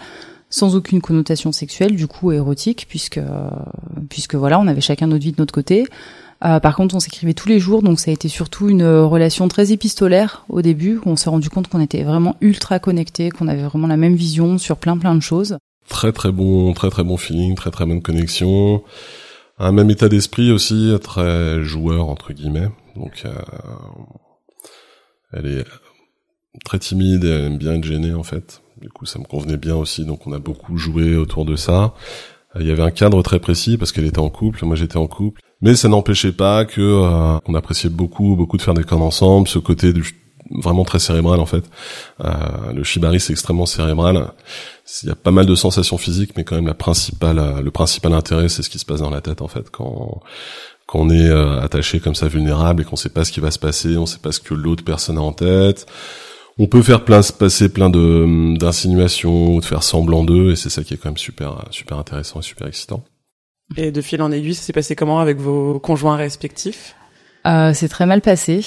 sans 0.49 0.75
aucune 0.75 1.01
connotation 1.01 1.53
sexuelle, 1.53 1.97
du 1.97 2.06
coup 2.06 2.33
érotique, 2.33 2.87
puisque 2.89 3.19
euh, 3.19 3.51
puisque 4.09 4.37
voilà, 4.37 4.59
on 4.59 4.67
avait 4.67 4.81
chacun 4.81 5.06
notre 5.06 5.23
vie 5.23 5.33
de 5.33 5.41
notre 5.41 5.55
côté. 5.55 5.87
Euh, 6.45 6.61
par 6.61 6.77
contre, 6.77 6.95
on 6.95 7.01
s'écrivait 7.01 7.35
tous 7.35 7.49
les 7.49 7.59
jours, 7.59 7.83
donc 7.83 7.99
ça 7.99 8.11
a 8.11 8.15
été 8.15 8.29
surtout 8.29 8.69
une 8.69 8.83
euh, 8.83 9.06
relation 9.06 9.49
très 9.49 9.73
épistolaire 9.73 10.45
au 10.49 10.62
début. 10.62 10.99
où 10.99 11.11
On 11.11 11.17
s'est 11.17 11.31
rendu 11.31 11.49
compte 11.49 11.69
qu'on 11.69 11.81
était 11.81 12.03
vraiment 12.03 12.37
ultra 12.41 12.79
connectés, 12.79 13.31
qu'on 13.31 13.49
avait 13.49 13.62
vraiment 13.62 13.87
la 13.87 13.97
même 13.97 14.15
vision 14.15 14.59
sur 14.59 14.77
plein 14.77 14.99
plein 14.99 15.15
de 15.15 15.21
choses. 15.21 15.56
Très 15.88 16.12
très 16.12 16.32
bon, 16.32 16.72
très 16.72 16.90
très 16.90 17.04
bon 17.04 17.16
feeling, 17.16 17.54
très 17.54 17.70
très 17.70 17.86
bonne 17.86 18.02
connexion, 18.02 18.82
un 19.58 19.72
même 19.72 19.90
état 19.90 20.08
d'esprit 20.08 20.52
aussi, 20.52 20.92
très 21.02 21.62
joueur 21.62 22.08
entre 22.08 22.32
guillemets. 22.32 22.69
Donc 22.96 23.22
euh, 23.25 23.34
elle 25.32 25.46
est 25.46 25.64
très 26.64 26.78
timide 26.78 27.25
et 27.25 27.28
elle 27.28 27.44
aime 27.44 27.58
bien 27.58 27.75
être 27.75 27.84
gênée 27.84 28.14
en 28.14 28.22
fait. 28.22 28.62
Du 28.81 28.88
coup, 28.88 29.06
ça 29.06 29.19
me 29.19 29.25
convenait 29.25 29.56
bien 29.56 29.76
aussi, 29.76 30.05
donc 30.05 30.26
on 30.26 30.32
a 30.32 30.38
beaucoup 30.38 30.76
joué 30.76 31.17
autour 31.17 31.44
de 31.44 31.56
ça. 31.56 31.94
Euh, 32.56 32.60
Il 32.60 32.67
y 32.67 32.70
avait 32.70 32.82
un 32.82 32.91
cadre 32.91 33.22
très 33.22 33.38
précis 33.38 33.76
parce 33.76 33.93
qu'elle 33.93 34.06
était 34.06 34.19
en 34.19 34.31
couple, 34.31 34.64
moi 34.64 34.76
j'étais 34.76 34.96
en 34.96 35.06
couple, 35.06 35.41
mais 35.60 35.74
ça 35.74 35.88
n'empêchait 35.88 36.32
pas 36.32 36.64
que 36.64 36.81
euh, 36.81 37.38
on 37.46 37.55
appréciait 37.55 37.91
beaucoup, 37.91 38.36
beaucoup 38.36 38.56
de 38.56 38.62
faire 38.62 38.74
des 38.74 38.84
cordes 38.84 39.03
ensemble, 39.03 39.48
ce 39.48 39.58
côté 39.58 39.93
du 39.93 40.03
vraiment 40.51 40.84
très 40.84 40.98
cérébral 40.98 41.41
en 41.41 41.46
fait. 41.46 41.65
Euh, 42.24 42.72
le 42.74 42.84
shibari 42.84 43.20
c'est 43.20 43.32
extrêmement 43.32 43.67
cérébral. 43.67 44.32
Il 45.03 45.08
y 45.08 45.13
a 45.13 45.15
pas 45.15 45.31
mal 45.31 45.46
de 45.46 45.55
sensations 45.55 45.98
physiques, 45.98 46.32
mais 46.36 46.44
quand 46.44 46.56
même 46.56 46.67
la 46.67 46.74
principale, 46.74 47.39
euh, 47.39 47.63
le 47.63 47.70
principal 47.70 48.13
intérêt, 48.13 48.48
c'est 48.48 48.63
ce 48.63 48.70
qui 48.70 48.79
se 48.79 48.84
passe 48.84 49.01
dans 49.01 49.10
la 49.10 49.20
tête 49.20 49.43
en 49.43 49.48
fait 49.48 49.70
quand 49.70 50.20
quand 50.86 51.01
on 51.01 51.10
est 51.10 51.29
euh, 51.29 51.60
attaché 51.60 51.98
comme 51.98 52.15
ça, 52.15 52.29
vulnérable 52.29 52.82
et 52.82 52.84
qu'on 52.84 52.96
sait 52.96 53.08
pas 53.08 53.24
ce 53.24 53.32
qui 53.32 53.41
va 53.41 53.51
se 53.51 53.58
passer, 53.58 53.96
on 53.96 54.06
sait 54.06 54.19
pas 54.19 54.32
ce 54.32 54.41
que 54.41 54.53
l'autre 54.53 54.84
personne 54.84 55.17
a 55.17 55.22
en 55.22 55.32
tête. 55.32 55.86
On 56.58 56.67
peut 56.67 56.82
faire 56.82 57.05
plein, 57.05 57.22
se 57.22 57.32
passer 57.32 57.69
plein 57.69 57.91
de 57.91 58.56
d'insinuations 58.58 59.55
ou 59.55 59.60
de 59.60 59.65
faire 59.65 59.82
semblant 59.82 60.24
d'eux, 60.24 60.53
et 60.53 60.56
c'est 60.56 60.70
ça 60.70 60.84
qui 60.84 60.94
est 60.94 60.96
quand 60.98 61.08
même 61.08 61.17
super 61.17 61.67
super 61.70 61.98
intéressant 61.98 62.41
et 62.41 62.43
super 62.43 62.69
excitant. 62.69 63.03
Et 63.77 63.91
de 63.91 64.01
fil 64.03 64.20
en 64.22 64.31
aiguille, 64.31 64.55
ça 64.55 64.63
s'est 64.63 64.72
passé 64.72 64.94
comment 64.94 65.20
avec 65.20 65.39
vos 65.39 65.81
conjoints 65.81 66.17
respectifs? 66.17 66.94
Euh, 67.46 67.72
c'est 67.74 67.89
très 67.89 68.06
mal 68.06 68.20
passé. 68.20 68.65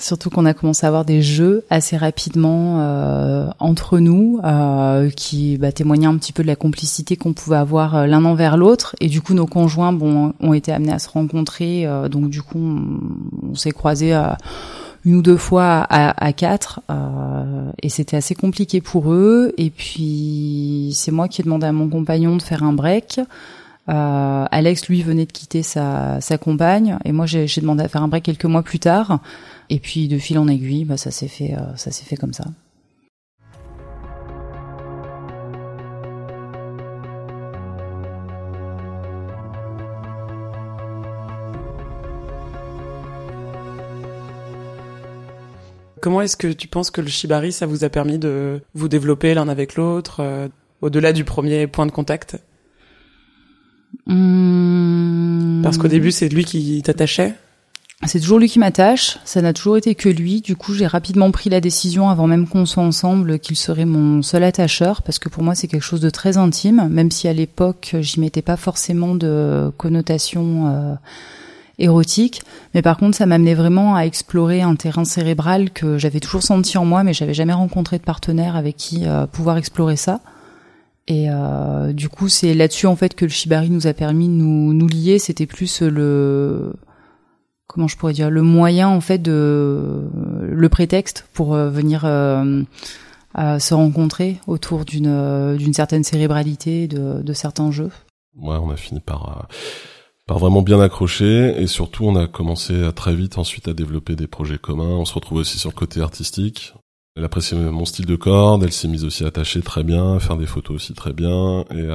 Surtout 0.00 0.30
qu'on 0.30 0.46
a 0.46 0.54
commencé 0.54 0.86
à 0.86 0.88
avoir 0.88 1.04
des 1.04 1.20
jeux 1.20 1.64
assez 1.68 1.94
rapidement 1.94 2.80
euh, 2.80 3.48
entre 3.58 3.98
nous, 3.98 4.40
euh, 4.42 5.10
qui 5.10 5.58
bah, 5.58 5.72
témoignaient 5.72 6.06
un 6.06 6.16
petit 6.16 6.32
peu 6.32 6.42
de 6.42 6.48
la 6.48 6.56
complicité 6.56 7.16
qu'on 7.16 7.34
pouvait 7.34 7.58
avoir 7.58 7.94
euh, 7.94 8.06
l'un 8.06 8.24
envers 8.24 8.56
l'autre. 8.56 8.96
Et 9.00 9.08
du 9.08 9.20
coup, 9.20 9.34
nos 9.34 9.46
conjoints, 9.46 9.92
bon, 9.92 10.32
ont 10.40 10.54
été 10.54 10.72
amenés 10.72 10.92
à 10.92 10.98
se 10.98 11.10
rencontrer. 11.10 11.86
euh, 11.86 12.08
donc 12.08 12.30
du 12.30 12.40
coup, 12.40 12.58
on, 12.58 13.54
s'est 13.54 13.72
croisés 13.72 14.14
euh, 14.14 14.28
une 15.04 15.16
ou 15.16 15.22
deux 15.22 15.36
fois 15.36 15.86
à, 15.90 16.24
à 16.24 16.32
quatre, 16.32 16.80
euh, 16.90 17.70
et 17.82 17.90
c'était 17.90 18.16
assez 18.16 18.34
compliqué 18.34 18.80
pour 18.80 19.12
eux. 19.12 19.52
Et 19.58 19.68
puis, 19.68 20.92
c'est 20.94 21.12
moi 21.12 21.28
qui 21.28 21.42
ai 21.42 21.44
demandé 21.44 21.66
à 21.66 21.72
mon 21.72 21.90
compagnon 21.90 22.36
de 22.36 22.42
faire 22.42 22.62
un 22.62 22.72
break. 22.72 23.20
Euh, 23.88 24.44
Alex, 24.50 24.88
lui, 24.88 25.02
venait 25.02 25.26
de 25.26 25.32
quitter 25.32 25.62
sa, 25.62 26.20
sa 26.22 26.38
compagne, 26.38 26.96
et 27.04 27.12
moi, 27.12 27.26
j'ai 27.26 27.46
demandé 27.60 27.84
à 27.84 27.88
faire 27.88 28.02
un 28.02 28.08
break 28.08 28.24
quelques 28.24 28.46
mois 28.46 28.62
plus 28.62 28.78
tard. 28.78 29.20
Et 29.72 29.78
puis, 29.78 30.08
de 30.08 30.18
fil 30.18 30.36
en 30.36 30.48
aiguille, 30.48 30.84
bah, 30.84 30.96
ça 30.96 31.12
s'est 31.12 31.28
fait, 31.28 31.54
euh, 31.54 31.76
ça 31.76 31.92
s'est 31.92 32.04
fait 32.04 32.16
comme 32.16 32.32
ça. 32.32 32.44
Comment 46.00 46.22
est-ce 46.22 46.36
que 46.36 46.48
tu 46.48 46.66
penses 46.66 46.90
que 46.90 47.00
le 47.00 47.08
shibari, 47.08 47.52
ça 47.52 47.66
vous 47.66 47.84
a 47.84 47.90
permis 47.90 48.18
de 48.18 48.62
vous 48.74 48.88
développer 48.88 49.34
l'un 49.34 49.48
avec 49.48 49.76
l'autre, 49.76 50.20
euh, 50.20 50.48
au-delà 50.80 51.12
du 51.12 51.24
premier 51.24 51.68
point 51.68 51.86
de 51.86 51.92
contact? 51.92 52.38
Hum, 54.08 55.60
Parce 55.62 55.78
qu'au 55.78 55.88
début, 55.88 56.10
c'est 56.10 56.28
lui 56.28 56.44
qui 56.44 56.82
t'attachait? 56.82 57.34
C'est 58.06 58.18
toujours 58.18 58.38
lui 58.38 58.48
qui 58.48 58.58
m'attache. 58.58 59.18
Ça 59.24 59.42
n'a 59.42 59.52
toujours 59.52 59.76
été 59.76 59.94
que 59.94 60.08
lui. 60.08 60.40
Du 60.40 60.56
coup, 60.56 60.72
j'ai 60.72 60.86
rapidement 60.86 61.30
pris 61.30 61.50
la 61.50 61.60
décision, 61.60 62.08
avant 62.08 62.26
même 62.26 62.48
qu'on 62.48 62.64
soit 62.64 62.82
ensemble, 62.82 63.38
qu'il 63.38 63.56
serait 63.56 63.84
mon 63.84 64.22
seul 64.22 64.42
attacheur, 64.42 65.02
parce 65.02 65.18
que 65.18 65.28
pour 65.28 65.42
moi, 65.42 65.54
c'est 65.54 65.68
quelque 65.68 65.82
chose 65.82 66.00
de 66.00 66.08
très 66.08 66.38
intime, 66.38 66.88
même 66.88 67.10
si 67.10 67.28
à 67.28 67.34
l'époque, 67.34 67.96
j'y 68.00 68.18
mettais 68.20 68.40
pas 68.40 68.56
forcément 68.56 69.14
de 69.14 69.70
connotation 69.76 70.68
euh, 70.68 70.94
érotique. 71.78 72.40
Mais 72.72 72.80
par 72.80 72.96
contre, 72.96 73.18
ça 73.18 73.26
m'amenait 73.26 73.54
vraiment 73.54 73.94
à 73.94 74.06
explorer 74.06 74.62
un 74.62 74.76
terrain 74.76 75.04
cérébral 75.04 75.70
que 75.70 75.98
j'avais 75.98 76.20
toujours 76.20 76.42
senti 76.42 76.78
en 76.78 76.86
moi, 76.86 77.04
mais 77.04 77.12
j'avais 77.12 77.34
jamais 77.34 77.52
rencontré 77.52 77.98
de 77.98 78.02
partenaire 78.02 78.56
avec 78.56 78.78
qui 78.78 79.02
euh, 79.04 79.26
pouvoir 79.26 79.58
explorer 79.58 79.96
ça. 79.96 80.20
Et 81.06 81.26
euh, 81.28 81.92
du 81.92 82.08
coup, 82.08 82.30
c'est 82.30 82.54
là-dessus 82.54 82.86
en 82.86 82.96
fait 82.96 83.14
que 83.14 83.26
le 83.26 83.30
shibari 83.30 83.68
nous 83.68 83.86
a 83.86 83.92
permis 83.92 84.28
de 84.28 84.32
nous, 84.32 84.72
nous 84.72 84.86
lier. 84.86 85.18
C'était 85.18 85.46
plus 85.46 85.82
le 85.82 86.72
comment 87.70 87.86
je 87.86 87.96
pourrais 87.96 88.12
dire 88.12 88.30
le 88.30 88.42
moyen 88.42 88.88
en 88.88 89.00
fait 89.00 89.18
de 89.18 90.08
le 90.42 90.68
prétexte 90.68 91.26
pour 91.32 91.54
euh, 91.54 91.70
venir 91.70 92.02
euh, 92.04 92.64
se 93.34 93.74
rencontrer 93.74 94.40
autour 94.48 94.84
d'une 94.84 95.06
euh, 95.06 95.56
d'une 95.56 95.72
certaine 95.72 96.02
cérébralité 96.02 96.88
de, 96.88 97.22
de 97.22 97.32
certains 97.32 97.70
jeux. 97.70 97.92
Ouais, 98.36 98.56
on 98.60 98.70
a 98.70 98.76
fini 98.76 98.98
par 98.98 99.46
par 100.26 100.40
vraiment 100.40 100.62
bien 100.62 100.80
accrocher 100.80 101.54
et 101.62 101.68
surtout 101.68 102.04
on 102.04 102.16
a 102.16 102.26
commencé 102.26 102.84
à 102.84 102.90
très 102.90 103.14
vite 103.14 103.38
ensuite 103.38 103.68
à 103.68 103.72
développer 103.72 104.16
des 104.16 104.26
projets 104.26 104.58
communs. 104.58 104.96
On 104.96 105.04
se 105.04 105.14
retrouve 105.14 105.38
aussi 105.38 105.58
sur 105.58 105.70
le 105.70 105.76
côté 105.76 106.00
artistique. 106.00 106.74
Elle 107.16 107.24
appréciait 107.24 107.58
mon 107.58 107.84
style 107.84 108.06
de 108.06 108.16
corde, 108.16 108.64
elle 108.64 108.72
s'est 108.72 108.88
mise 108.88 109.04
aussi 109.04 109.24
à 109.24 109.30
très 109.30 109.84
bien, 109.84 110.14
à 110.14 110.20
faire 110.20 110.36
des 110.36 110.46
photos 110.46 110.76
aussi 110.76 110.94
très 110.94 111.12
bien, 111.12 111.64
et 111.74 111.88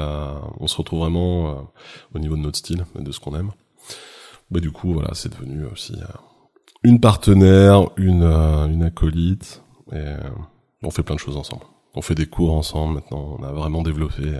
on 0.59 0.67
se 0.67 0.75
retrouve 0.75 0.99
vraiment 0.99 1.71
au 2.13 2.19
niveau 2.19 2.35
de 2.35 2.41
notre 2.41 2.57
style 2.57 2.85
de 2.99 3.11
ce 3.13 3.21
qu'on 3.21 3.33
aime. 3.33 3.51
Bah 4.51 4.59
du 4.59 4.71
coup 4.71 4.93
voilà, 4.93 5.09
c'est 5.13 5.29
devenu 5.29 5.65
aussi 5.65 5.93
euh, 5.93 6.05
une 6.83 6.99
partenaire, 6.99 7.89
une 7.97 8.23
euh, 8.23 8.67
une 8.67 8.83
acolyte, 8.83 9.61
et 9.91 10.13
on 10.83 10.91
fait 10.91 11.03
plein 11.03 11.15
de 11.15 11.19
choses 11.19 11.37
ensemble. 11.37 11.63
On 11.95 12.01
fait 12.01 12.15
des 12.15 12.27
cours 12.27 12.53
ensemble 12.53 12.95
maintenant, 12.95 13.37
on 13.39 13.43
a 13.43 13.51
vraiment 13.51 13.81
développé 13.81 14.39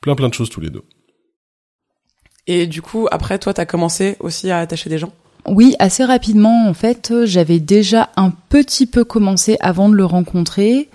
plein 0.00 0.14
plein 0.14 0.28
de 0.28 0.34
choses 0.34 0.50
tous 0.50 0.60
les 0.60 0.70
deux. 0.70 0.84
Et 2.46 2.66
du 2.66 2.82
coup, 2.82 3.08
après, 3.10 3.38
toi, 3.38 3.54
t'as 3.54 3.64
commencé 3.64 4.16
aussi 4.20 4.50
à 4.50 4.58
attacher 4.58 4.90
des 4.90 4.98
gens? 4.98 5.12
Oui, 5.46 5.74
assez 5.78 6.04
rapidement, 6.04 6.68
en 6.68 6.74
fait, 6.74 7.12
j'avais 7.24 7.60
déjà 7.60 8.10
un 8.16 8.30
petit 8.30 8.86
peu 8.86 9.04
commencé 9.04 9.56
avant 9.60 9.88
de 9.88 9.94
le 9.94 10.04
rencontrer, 10.04 10.88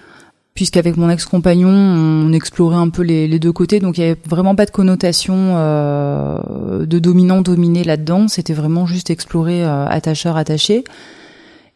puisqu'avec 0.60 0.98
mon 0.98 1.10
ex-compagnon, 1.10 1.70
on 1.70 2.34
explorait 2.34 2.76
un 2.76 2.90
peu 2.90 3.02
les, 3.02 3.40
deux 3.40 3.54
côtés, 3.54 3.80
donc 3.80 3.98
il 3.98 4.02
y 4.02 4.04
avait 4.04 4.20
vraiment 4.28 4.56
pas 4.56 4.66
de 4.66 4.72
connotation 4.72 5.54
euh, 5.56 6.86
de 6.86 7.00
dominant-dominé 7.00 7.86
là-dedans, 7.86 8.28
c'était 8.28 8.52
vraiment 8.52 8.86
juste 8.86 9.10
explorer 9.10 9.64
euh, 9.64 9.86
attacheur-attaché. 9.86 10.84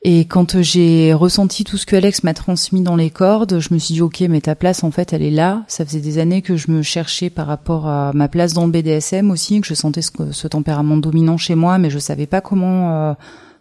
Et 0.04 0.26
quand 0.26 0.62
j'ai 0.62 1.14
ressenti 1.14 1.64
tout 1.64 1.78
ce 1.78 1.86
que 1.86 1.96
Alex 1.96 2.26
m'a 2.26 2.34
transmis 2.34 2.82
dans 2.82 2.98
les 2.98 3.10
cordes, 3.10 3.62
je 3.62 3.74
me 3.74 3.80
suis 3.80 3.94
dit 3.94 4.02
ok, 4.02 4.20
mais 4.28 4.42
ta 4.42 4.54
place 4.54 4.84
en 4.84 4.92
fait, 4.92 5.14
elle 5.14 5.24
est 5.24 5.32
là. 5.32 5.64
Ça 5.70 5.86
faisait 5.86 6.02
des 6.02 6.18
années 6.18 6.42
que 6.42 6.58
je 6.58 6.70
me 6.70 6.82
cherchais 6.82 7.30
par 7.30 7.48
rapport 7.48 7.88
à 7.88 8.12
ma 8.14 8.28
place 8.28 8.52
dans 8.52 8.66
le 8.66 8.72
BDSM 8.74 9.32
aussi, 9.32 9.62
que 9.62 9.68
je 9.68 9.76
sentais 9.76 10.02
ce, 10.02 10.12
ce 10.34 10.48
tempérament 10.50 10.98
dominant 10.98 11.38
chez 11.38 11.56
moi, 11.56 11.78
mais 11.78 11.90
je 11.90 12.00
savais 12.00 12.28
pas 12.28 12.42
comment 12.42 12.92
euh, 12.92 13.14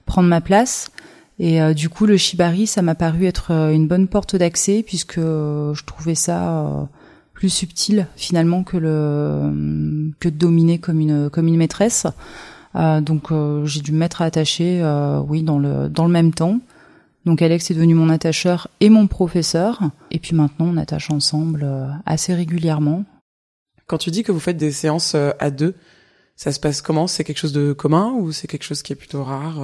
prendre 0.05 0.29
ma 0.29 0.41
place. 0.41 0.91
Et 1.43 1.61
euh, 1.61 1.75
du 1.75 1.89
coup, 1.89 2.07
le 2.07 2.17
shibari, 2.17 2.67
ça 2.67 2.81
m'a 2.81 2.95
paru 2.95 3.27
être 3.27 3.51
euh, 3.51 3.73
une 3.73 3.89
bonne 3.89 4.07
porte 4.07 4.37
d'accès 4.37 4.83
puisque 4.87 5.19
je 5.19 5.85
trouvais 5.85 6.15
ça 6.15 6.89
plus 7.35 7.51
subtil 7.51 8.07
finalement 8.15 8.63
que 8.63 8.77
le 8.77 10.13
que 10.21 10.29
de 10.29 10.37
dominer 10.37 10.79
comme 10.79 11.01
une 11.01 11.29
comme 11.29 11.49
une 11.49 11.57
maîtresse. 11.57 12.07
Euh, 12.77 13.01
donc 13.01 13.33
euh, 13.33 13.67
j'ai 13.67 13.81
dû 13.81 13.91
me 13.91 13.99
mettre 13.99 14.23
à 14.23 14.27
attacher, 14.27 14.81
euh, 14.81 15.19
oui, 15.21 15.43
dans 15.43 15.59
le 15.59 15.89
dans 15.89 16.05
le 16.05 16.13
même 16.13 16.33
temps. 16.33 16.61
Donc 17.25 17.43
Alex 17.43 17.71
est 17.71 17.75
devenu 17.75 17.95
mon 17.95 18.09
attacheur 18.11 18.69
et 18.81 18.91
mon 18.91 19.09
professeur. 19.09 19.81
Et 20.13 20.21
puis 20.21 20.37
maintenant, 20.37 20.67
on 20.69 20.77
attache 20.77 21.11
ensemble 21.11 21.67
assez 22.07 22.33
régulièrement. 22.33 23.05
Quand 23.87 23.99
tu 23.99 24.11
dis 24.11 24.23
que 24.23 24.33
vous 24.33 24.41
faites 24.41 24.57
des 24.57 24.73
séances 24.73 25.15
à 25.15 25.51
deux, 25.51 25.75
ça 26.37 26.51
se 26.51 26.59
passe 26.59 26.83
comment? 26.83 27.07
C'est 27.07 27.25
quelque 27.25 27.39
chose 27.39 27.53
de 27.53 27.73
commun 27.73 28.13
ou 28.17 28.33
c'est 28.33 28.49
quelque 28.49 28.65
chose 28.65 28.83
qui 28.83 28.93
est 28.93 28.97
plutôt 28.97 29.23
rare 29.23 29.61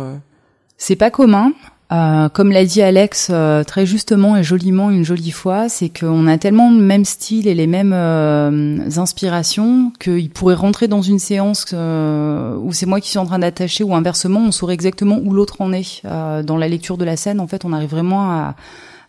C'est 0.78 0.96
pas 0.96 1.10
commun. 1.10 1.52
Euh, 1.90 2.28
comme 2.28 2.52
l'a 2.52 2.66
dit 2.66 2.82
Alex 2.82 3.28
euh, 3.30 3.64
très 3.64 3.86
justement 3.86 4.36
et 4.36 4.42
joliment 4.42 4.90
une 4.90 5.04
jolie 5.04 5.30
fois, 5.30 5.70
c'est 5.70 5.88
qu'on 5.88 6.26
a 6.26 6.36
tellement 6.36 6.70
le 6.70 6.82
même 6.82 7.06
style 7.06 7.48
et 7.48 7.54
les 7.54 7.66
mêmes 7.66 7.94
euh, 7.94 8.78
inspirations 8.96 9.90
qu'il 9.98 10.28
pourrait 10.28 10.54
rentrer 10.54 10.86
dans 10.86 11.00
une 11.00 11.18
séance 11.18 11.64
où 11.72 12.72
c'est 12.72 12.86
moi 12.86 13.00
qui 13.00 13.08
suis 13.08 13.18
en 13.18 13.24
train 13.24 13.38
d'attacher 13.38 13.84
ou 13.84 13.94
inversement, 13.94 14.40
on 14.40 14.52
saurait 14.52 14.74
exactement 14.74 15.18
où 15.22 15.32
l'autre 15.32 15.60
en 15.60 15.72
est. 15.72 16.02
dans 16.04 16.56
la 16.56 16.68
lecture 16.68 16.98
de 16.98 17.04
la 17.04 17.16
scène, 17.16 17.40
en 17.40 17.46
fait, 17.46 17.64
on 17.64 17.72
arrive 17.72 17.90
vraiment 17.90 18.30
à, 18.30 18.54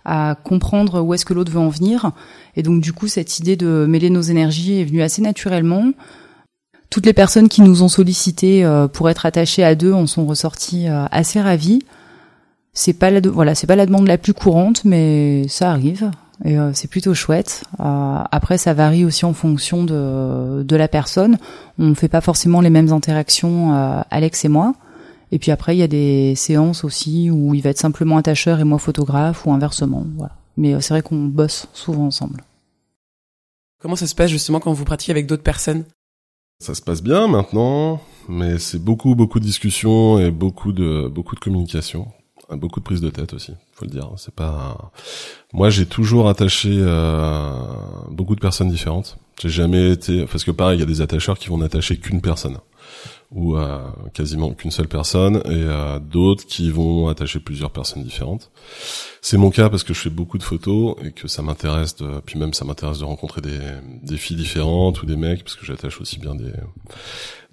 à 0.06 0.36
comprendre 0.36 1.02
où 1.02 1.14
est-ce 1.14 1.26
que 1.26 1.34
l'autre 1.34 1.52
veut 1.52 1.60
en 1.60 1.70
venir. 1.70 2.12
Et 2.56 2.64
donc 2.64 2.82
du 2.82 2.94
coup, 2.94 3.08
cette 3.08 3.40
idée 3.40 3.58
de 3.58 3.86
mêler 3.88 4.10
nos 4.10 4.22
énergies 4.22 4.80
est 4.80 4.86
venue 4.86 5.02
assez 5.02 5.22
naturellement. 5.22 5.92
Toutes 6.89 7.05
les 7.05 7.13
personnes 7.13 7.50
qui 7.50 7.62
nous 7.62 7.84
ont 7.84 7.88
sollicité 7.88 8.67
pour 8.93 9.10
être 9.10 9.25
attachées 9.25 9.63
à 9.63 9.75
deux 9.75 9.93
en 9.93 10.08
sont 10.08 10.25
ressorties 10.25 10.88
assez 10.88 11.39
ravies. 11.39 11.84
C'est 12.74 12.93
pas 12.93 13.12
la 13.12 13.19
voilà 13.19 13.55
c'est 13.55 13.67
pas 13.67 13.75
la 13.75 13.86
demande 13.86 14.08
la 14.08 14.17
plus 14.17 14.34
courante 14.34 14.86
mais 14.86 15.48
ça 15.48 15.72
arrive. 15.72 16.12
Et 16.46 16.58
euh, 16.58 16.72
c'est 16.74 16.88
plutôt 16.88 17.13
chouette. 17.13 17.63
Euh, 17.79 18.24
après 18.31 18.58
ça 18.58 18.74
varie 18.74 19.03
aussi 19.03 19.25
en 19.25 19.34
fonction 19.34 19.84
de 19.84 20.63
de 20.63 20.75
la 20.75 20.88
personne. 20.88 21.38
On 21.77 21.88
ne 21.88 21.93
fait 21.93 22.08
pas 22.08 22.22
forcément 22.22 22.62
les 22.62 22.69
mêmes 22.69 22.91
interactions 22.91 23.75
euh, 23.75 24.01
Alex 24.10 24.46
et 24.46 24.48
moi. 24.48 24.75
Et 25.31 25.39
puis 25.39 25.51
après 25.51 25.75
il 25.75 25.79
y 25.79 25.84
a 25.84 25.88
des 25.88 26.36
séances 26.36 26.84
aussi 26.84 27.29
où 27.29 27.53
il 27.53 27.62
va 27.62 27.72
être 27.72 27.77
simplement 27.77 28.17
attacheur 28.17 28.60
et 28.60 28.63
moi 28.63 28.79
photographe 28.79 29.46
ou 29.46 29.51
inversement 29.51 30.05
mais 30.58 30.79
c'est 30.81 30.93
vrai 30.93 31.01
qu'on 31.01 31.25
bosse 31.25 31.67
souvent 31.74 32.05
ensemble. 32.05 32.43
Comment 33.81 33.96
ça 33.96 34.08
se 34.08 34.15
passe 34.15 34.29
justement 34.29 34.60
quand 34.60 34.74
vous 34.74 34.84
pratiquez 34.84 35.12
avec 35.12 35.25
d'autres 35.25 35.43
personnes? 35.43 35.86
Ça 36.60 36.75
se 36.75 36.82
passe 36.82 37.01
bien 37.01 37.28
maintenant 37.28 38.01
mais 38.28 38.60
c'est 38.60 38.80
beaucoup 38.80 39.16
beaucoup 39.16 39.39
de 39.39 39.46
discussions 39.46 40.20
et 40.20 40.32
beaucoup 40.32 40.72
de 40.72 41.08
beaucoup 41.08 41.36
de 41.36 41.39
communication 41.39 42.08
beaucoup 42.56 42.80
de 42.80 42.86
prise 42.86 43.01
de 43.01 43.10
tête 43.10 43.34
aussi, 43.34 43.54
faut 43.74 43.86
le 43.86 43.92
dire. 43.92 44.10
C'est 44.18 44.34
pas. 44.34 44.92
Moi, 45.54 45.70
j'ai 45.70 45.86
toujours 45.86 46.30
attaché 46.30 46.70
euh, 46.72 47.51
beaucoup 48.10 48.36
de 48.36 48.39
personnes 48.39 48.70
différentes. 48.70 49.18
J'ai 49.42 49.50
jamais 49.50 49.92
été 49.92 50.25
parce 50.25 50.44
que 50.44 50.51
pareil, 50.51 50.78
il 50.78 50.80
y 50.80 50.84
a 50.84 50.88
des 50.88 51.01
attacheurs 51.01 51.38
qui 51.38 51.50
vont 51.50 51.60
n'attacher 51.60 51.98
qu'une 51.98 52.22
personne 52.22 52.58
ou 53.31 53.55
euh, 53.55 53.79
quasiment 54.13 54.53
qu'une 54.53 54.72
seule 54.72 54.88
personne 54.88 55.38
et 55.46 55.50
euh, 55.50 56.00
d'autres 56.00 56.46
qui 56.46 56.72
vont 56.72 57.08
attacher 57.08 57.39
plusieurs 57.39 57.72
personnes 57.72 58.03
différentes. 58.03 58.51
C'est 59.22 59.38
mon 59.38 59.51
cas 59.51 59.69
parce 59.69 59.84
que 59.84 59.93
je 59.93 60.00
fais 60.00 60.10
beaucoup 60.10 60.38
de 60.38 60.43
photos 60.43 60.96
et 61.03 61.12
que 61.12 61.27
ça 61.27 61.41
m'intéresse 61.41 61.96
puis 62.25 62.39
même 62.39 62.53
ça 62.53 62.65
m'intéresse 62.65 63.00
de 63.00 63.05
rencontrer 63.05 63.41
des 63.41 63.60
des 64.03 64.17
filles 64.17 64.38
différentes 64.38 65.01
ou 65.01 65.05
des 65.05 65.15
mecs 65.15 65.43
parce 65.43 65.55
que 65.55 65.65
j'attache 65.65 66.00
aussi 66.01 66.19
bien 66.19 66.36
des 66.36 66.51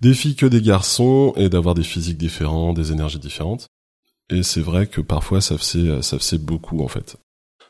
des 0.00 0.14
filles 0.14 0.36
que 0.36 0.46
des 0.46 0.62
garçons 0.62 1.32
et 1.36 1.48
d'avoir 1.48 1.74
des 1.74 1.82
physiques 1.82 2.18
différents, 2.18 2.72
des 2.72 2.92
énergies 2.92 3.18
différentes. 3.18 3.66
Et 4.30 4.42
c'est 4.42 4.60
vrai 4.60 4.86
que 4.86 5.00
parfois 5.00 5.40
ça 5.40 5.56
faisait, 5.56 6.02
ça 6.02 6.18
faisait 6.18 6.38
beaucoup 6.38 6.82
en 6.82 6.88
fait. 6.88 7.16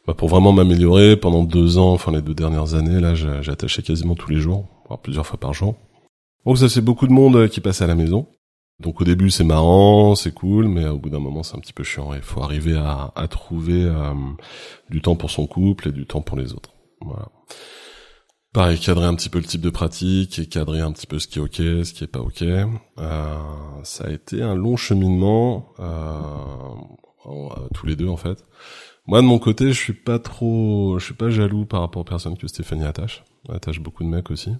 Bah, 0.06 0.14
pour 0.14 0.28
vraiment 0.28 0.52
m'améliorer, 0.52 1.16
pendant 1.16 1.42
deux 1.42 1.78
ans, 1.78 1.92
enfin 1.92 2.12
les 2.12 2.22
deux 2.22 2.34
dernières 2.34 2.74
années, 2.74 3.00
là, 3.00 3.14
j'ai 3.14 3.50
attaché 3.50 3.82
quasiment 3.82 4.14
tous 4.14 4.30
les 4.30 4.40
jours, 4.40 4.66
voire 4.86 5.00
plusieurs 5.00 5.26
fois 5.26 5.38
par 5.38 5.52
jour. 5.52 5.74
Donc 6.46 6.58
ça 6.58 6.68
fait 6.68 6.80
beaucoup 6.80 7.06
de 7.06 7.12
monde 7.12 7.36
euh, 7.36 7.48
qui 7.48 7.60
passe 7.60 7.82
à 7.82 7.86
la 7.86 7.94
maison. 7.94 8.28
Donc 8.80 9.00
au 9.00 9.04
début 9.04 9.30
c'est 9.30 9.44
marrant, 9.44 10.14
c'est 10.14 10.32
cool, 10.32 10.68
mais 10.68 10.86
au 10.86 10.98
bout 10.98 11.10
d'un 11.10 11.18
moment 11.18 11.42
c'est 11.42 11.56
un 11.56 11.60
petit 11.60 11.72
peu 11.72 11.84
chiant. 11.84 12.14
Il 12.14 12.22
faut 12.22 12.42
arriver 12.42 12.76
à, 12.76 13.12
à 13.14 13.28
trouver 13.28 13.84
euh, 13.84 14.14
du 14.90 15.00
temps 15.02 15.16
pour 15.16 15.30
son 15.30 15.46
couple 15.46 15.88
et 15.88 15.92
du 15.92 16.06
temps 16.06 16.22
pour 16.22 16.38
les 16.38 16.52
autres. 16.52 16.70
Voilà 17.00 17.28
pareil, 18.56 18.78
cadrer 18.78 19.04
un 19.04 19.14
petit 19.14 19.28
peu 19.28 19.38
le 19.38 19.44
type 19.44 19.60
de 19.60 19.68
pratique 19.68 20.38
et 20.38 20.46
cadrer 20.46 20.80
un 20.80 20.90
petit 20.90 21.06
peu 21.06 21.18
ce 21.18 21.28
qui 21.28 21.38
est 21.38 21.42
ok, 21.42 21.56
ce 21.56 21.92
qui 21.92 22.04
est 22.04 22.06
pas 22.06 22.20
ok. 22.20 22.40
Euh, 22.40 22.66
ça 23.82 24.04
a 24.06 24.10
été 24.10 24.40
un 24.40 24.54
long 24.54 24.78
cheminement, 24.78 25.74
euh, 25.78 27.50
tous 27.74 27.84
les 27.84 27.96
deux 27.96 28.08
en 28.08 28.16
fait. 28.16 28.46
Moi 29.06 29.20
de 29.20 29.26
mon 29.26 29.38
côté, 29.38 29.68
je 29.68 29.80
suis 29.80 29.92
pas 29.92 30.18
trop, 30.18 30.98
je 30.98 31.04
suis 31.04 31.14
pas 31.14 31.30
jaloux 31.30 31.64
par 31.64 31.80
rapport 31.80 32.02
aux 32.02 32.04
personnes 32.04 32.36
que 32.36 32.48
Stéphanie 32.48 32.84
attache. 32.84 33.22
Elle 33.48 33.54
attache 33.54 33.78
beaucoup 33.78 34.02
de 34.02 34.08
mecs 34.08 34.32
aussi. 34.32 34.50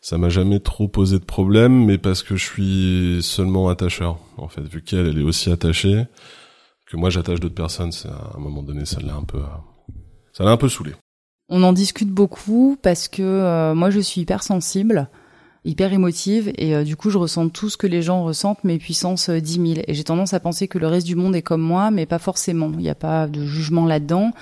Ça 0.00 0.16
m'a 0.16 0.28
jamais 0.28 0.60
trop 0.60 0.86
posé 0.86 1.18
de 1.18 1.24
problème, 1.24 1.86
mais 1.86 1.98
parce 1.98 2.22
que 2.22 2.36
je 2.36 2.44
suis 2.44 3.22
seulement 3.22 3.68
attacheur 3.68 4.18
en 4.36 4.46
fait. 4.46 4.62
Vu 4.62 4.82
qu'elle, 4.82 5.08
elle 5.08 5.18
est 5.18 5.24
aussi 5.24 5.50
attachée, 5.50 6.04
que 6.86 6.96
moi 6.96 7.10
j'attache 7.10 7.40
d'autres 7.40 7.54
personnes, 7.54 7.90
c'est 7.90 8.08
à 8.08 8.32
un 8.36 8.38
moment 8.38 8.62
donné, 8.62 8.84
ça 8.84 9.00
l'a 9.00 9.14
un 9.14 9.24
peu, 9.24 9.40
ça 10.32 10.44
l'a 10.44 10.50
un 10.50 10.56
peu 10.56 10.68
saoulé. 10.68 10.92
On 11.48 11.64
en 11.64 11.72
discute 11.72 12.10
beaucoup 12.10 12.78
parce 12.80 13.08
que 13.08 13.22
euh, 13.22 13.74
moi 13.74 13.90
je 13.90 13.98
suis 13.98 14.20
hyper 14.20 14.44
sensible. 14.44 15.08
Hyper 15.64 15.92
émotive 15.92 16.52
et 16.56 16.74
euh, 16.74 16.84
du 16.84 16.96
coup 16.96 17.10
je 17.10 17.18
ressens 17.18 17.48
tout 17.50 17.68
ce 17.68 17.76
que 17.76 17.86
les 17.86 18.02
gens 18.02 18.24
ressentent 18.24 18.64
mais 18.64 18.78
puissance 18.78 19.28
euh, 19.28 19.40
10 19.40 19.74
000 19.74 19.84
et 19.86 19.94
j'ai 19.94 20.04
tendance 20.04 20.32
à 20.32 20.40
penser 20.40 20.68
que 20.68 20.78
le 20.78 20.86
reste 20.86 21.06
du 21.06 21.16
monde 21.16 21.36
est 21.36 21.42
comme 21.42 21.60
moi 21.60 21.90
mais 21.90 22.06
pas 22.06 22.18
forcément. 22.18 22.70
Il 22.74 22.80
n'y 22.80 22.90
a 22.90 22.94
pas 22.94 23.26
de 23.26 23.44
jugement 23.44 23.86
là-dedans. 23.86 24.32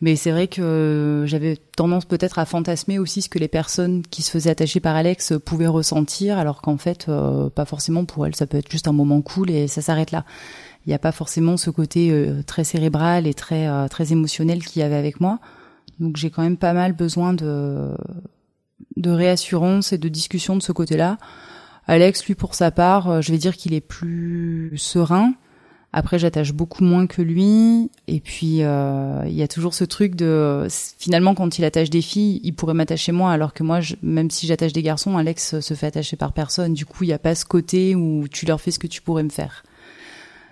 Mais 0.00 0.14
c'est 0.14 0.30
vrai 0.30 0.46
que 0.46 1.24
j'avais 1.26 1.56
tendance 1.56 2.04
peut-être 2.04 2.38
à 2.38 2.44
fantasmer 2.44 2.98
aussi 3.00 3.20
ce 3.20 3.28
que 3.28 3.38
les 3.38 3.48
personnes 3.48 4.02
qui 4.02 4.22
se 4.22 4.30
faisaient 4.30 4.50
attacher 4.50 4.78
par 4.78 4.94
Alex 4.94 5.32
pouvaient 5.44 5.66
ressentir 5.66 6.38
alors 6.38 6.62
qu'en 6.62 6.76
fait 6.76 7.06
euh, 7.08 7.50
pas 7.50 7.64
forcément 7.64 8.04
pour 8.04 8.24
elles. 8.24 8.36
Ça 8.36 8.46
peut 8.46 8.58
être 8.58 8.70
juste 8.70 8.86
un 8.86 8.92
moment 8.92 9.22
cool 9.22 9.50
et 9.50 9.66
ça 9.66 9.82
s'arrête 9.82 10.12
là. 10.12 10.24
Il 10.86 10.90
n'y 10.90 10.94
a 10.94 11.00
pas 11.00 11.10
forcément 11.10 11.56
ce 11.56 11.70
côté 11.70 12.10
euh, 12.12 12.42
très 12.46 12.62
cérébral 12.62 13.26
et 13.26 13.34
très 13.34 13.66
euh, 13.66 13.88
très 13.88 14.12
émotionnel 14.12 14.64
qu'il 14.64 14.82
y 14.82 14.84
avait 14.84 14.94
avec 14.94 15.20
moi. 15.20 15.40
Donc 15.98 16.16
j'ai 16.16 16.30
quand 16.30 16.42
même 16.42 16.56
pas 16.56 16.74
mal 16.74 16.92
besoin 16.92 17.34
de 17.34 17.90
de 18.96 19.10
réassurance 19.10 19.92
et 19.92 19.98
de 19.98 20.08
discussion 20.08 20.56
de 20.56 20.62
ce 20.62 20.72
côté-là. 20.72 21.18
Alex, 21.86 22.24
lui, 22.26 22.34
pour 22.34 22.54
sa 22.54 22.70
part, 22.70 23.08
euh, 23.08 23.20
je 23.20 23.32
vais 23.32 23.38
dire 23.38 23.56
qu'il 23.56 23.74
est 23.74 23.80
plus 23.80 24.72
serein. 24.76 25.32
Après, 25.92 26.18
j'attache 26.18 26.52
beaucoup 26.52 26.84
moins 26.84 27.06
que 27.06 27.22
lui. 27.22 27.90
Et 28.08 28.20
puis, 28.20 28.62
euh, 28.62 29.22
il 29.26 29.32
y 29.32 29.42
a 29.42 29.48
toujours 29.48 29.72
ce 29.72 29.84
truc 29.84 30.14
de... 30.14 30.66
Finalement, 30.98 31.34
quand 31.34 31.58
il 31.58 31.64
attache 31.64 31.88
des 31.88 32.02
filles, 32.02 32.40
il 32.44 32.52
pourrait 32.54 32.74
m'attacher 32.74 33.10
moi, 33.10 33.32
alors 33.32 33.54
que 33.54 33.62
moi, 33.62 33.80
même 34.02 34.30
si 34.30 34.46
j'attache 34.46 34.74
des 34.74 34.82
garçons, 34.82 35.16
Alex 35.16 35.60
se 35.60 35.74
fait 35.74 35.86
attacher 35.86 36.16
par 36.16 36.34
personne. 36.34 36.74
Du 36.74 36.84
coup, 36.84 37.04
il 37.04 37.06
n'y 37.06 37.14
a 37.14 37.18
pas 37.18 37.34
ce 37.34 37.46
côté 37.46 37.94
où 37.94 38.28
tu 38.28 38.44
leur 38.44 38.60
fais 38.60 38.70
ce 38.70 38.78
que 38.78 38.86
tu 38.86 39.00
pourrais 39.00 39.22
me 39.22 39.30
faire 39.30 39.62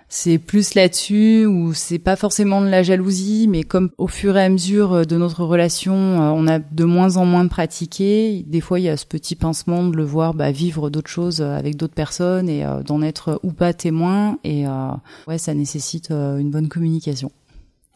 c'est 0.09 0.37
plus 0.37 0.73
là-dessus 0.73 1.45
où 1.45 1.73
c'est 1.73 1.99
pas 1.99 2.15
forcément 2.15 2.61
de 2.61 2.67
la 2.67 2.81
jalousie, 2.81 3.47
mais 3.49 3.63
comme 3.63 3.89
au 3.97 4.07
fur 4.07 4.37
et 4.37 4.43
à 4.43 4.49
mesure 4.49 5.05
de 5.05 5.17
notre 5.17 5.43
relation, 5.43 5.95
euh, 5.95 6.31
on 6.33 6.47
a 6.47 6.59
de 6.59 6.83
moins 6.85 7.17
en 7.17 7.25
moins 7.25 7.47
pratiqué. 7.47 8.43
Des 8.47 8.61
fois, 8.61 8.79
il 8.79 8.83
y 8.83 8.89
a 8.89 8.97
ce 8.97 9.05
petit 9.05 9.35
pincement 9.35 9.83
de 9.85 9.95
le 9.95 10.03
voir 10.03 10.33
bah, 10.33 10.51
vivre 10.51 10.89
d'autres 10.89 11.09
choses 11.09 11.41
avec 11.41 11.75
d'autres 11.75 11.93
personnes 11.93 12.47
et 12.47 12.65
euh, 12.65 12.83
d'en 12.83 13.01
être 13.01 13.39
ou 13.43 13.51
pas 13.51 13.73
témoin. 13.73 14.39
Et 14.43 14.65
euh, 14.65 14.91
ouais, 15.27 15.37
ça 15.37 15.53
nécessite 15.53 16.11
une 16.11 16.51
bonne 16.51 16.69
communication 16.69 17.31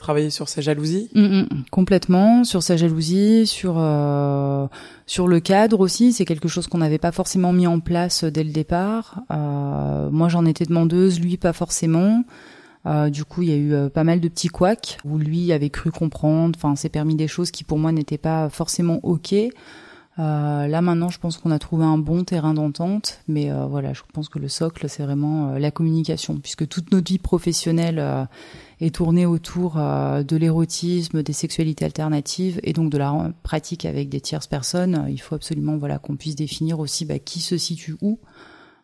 travailler 0.01 0.29
sur 0.29 0.49
sa 0.49 0.61
jalousie? 0.61 1.09
Mm, 1.15 1.21
mm, 1.21 1.47
Complètement, 1.71 2.43
sur 2.43 2.61
sa 2.61 2.75
jalousie, 2.75 3.47
sur 3.47 3.75
euh, 3.77 4.67
sur 5.05 5.27
le 5.27 5.39
cadre 5.39 5.79
aussi. 5.79 6.11
C'est 6.11 6.25
quelque 6.25 6.47
chose 6.47 6.67
qu'on 6.67 6.79
n'avait 6.79 6.97
pas 6.97 7.11
forcément 7.11 7.53
mis 7.53 7.67
en 7.67 7.79
place 7.79 8.23
dès 8.25 8.43
le 8.43 8.51
départ. 8.51 9.21
Euh, 9.31 10.09
moi, 10.11 10.27
j'en 10.27 10.45
étais 10.45 10.65
demandeuse, 10.65 11.19
lui 11.19 11.37
pas 11.37 11.53
forcément. 11.53 12.23
Euh, 12.85 13.09
du 13.09 13.25
coup, 13.25 13.43
il 13.43 13.49
y 13.49 13.53
a 13.53 13.57
eu 13.57 13.73
euh, 13.73 13.89
pas 13.89 14.03
mal 14.03 14.19
de 14.19 14.27
petits 14.27 14.47
couacs 14.47 14.97
où 15.05 15.17
lui 15.17 15.51
avait 15.51 15.69
cru 15.69 15.91
comprendre. 15.91 16.57
Enfin, 16.57 16.75
s'est 16.75 16.89
permis 16.89 17.15
des 17.15 17.27
choses 17.27 17.51
qui 17.51 17.63
pour 17.63 17.77
moi 17.77 17.91
n'étaient 17.91 18.17
pas 18.17 18.49
forcément 18.49 18.99
ok. 19.03 19.35
Euh, 20.19 20.67
là 20.67 20.81
maintenant, 20.81 21.09
je 21.09 21.19
pense 21.19 21.37
qu'on 21.37 21.51
a 21.51 21.59
trouvé 21.59 21.85
un 21.85 21.97
bon 21.97 22.23
terrain 22.23 22.53
d'entente, 22.53 23.21
mais 23.27 23.51
euh, 23.51 23.65
voilà, 23.65 23.93
je 23.93 24.01
pense 24.13 24.29
que 24.29 24.39
le 24.39 24.49
socle, 24.49 24.89
c'est 24.89 25.03
vraiment 25.03 25.53
la 25.53 25.71
communication, 25.71 26.37
puisque 26.37 26.67
toute 26.67 26.91
notre 26.91 27.09
vie 27.11 27.17
professionnelle 27.17 28.27
est 28.81 28.95
tourné 28.95 29.25
autour 29.25 29.77
euh, 29.77 30.23
de 30.23 30.35
l'érotisme, 30.35 31.21
des 31.21 31.33
sexualités 31.33 31.85
alternatives 31.85 32.59
et 32.63 32.73
donc 32.73 32.89
de 32.89 32.97
la 32.97 33.31
pratique 33.43 33.85
avec 33.85 34.09
des 34.09 34.19
tierces 34.19 34.47
personnes. 34.47 35.05
Il 35.09 35.21
faut 35.21 35.35
absolument 35.35 35.77
voilà 35.77 35.99
qu'on 35.99 36.15
puisse 36.15 36.35
définir 36.35 36.79
aussi 36.79 37.05
bah, 37.05 37.19
qui 37.19 37.39
se 37.39 37.57
situe 37.57 37.95
où. 38.01 38.19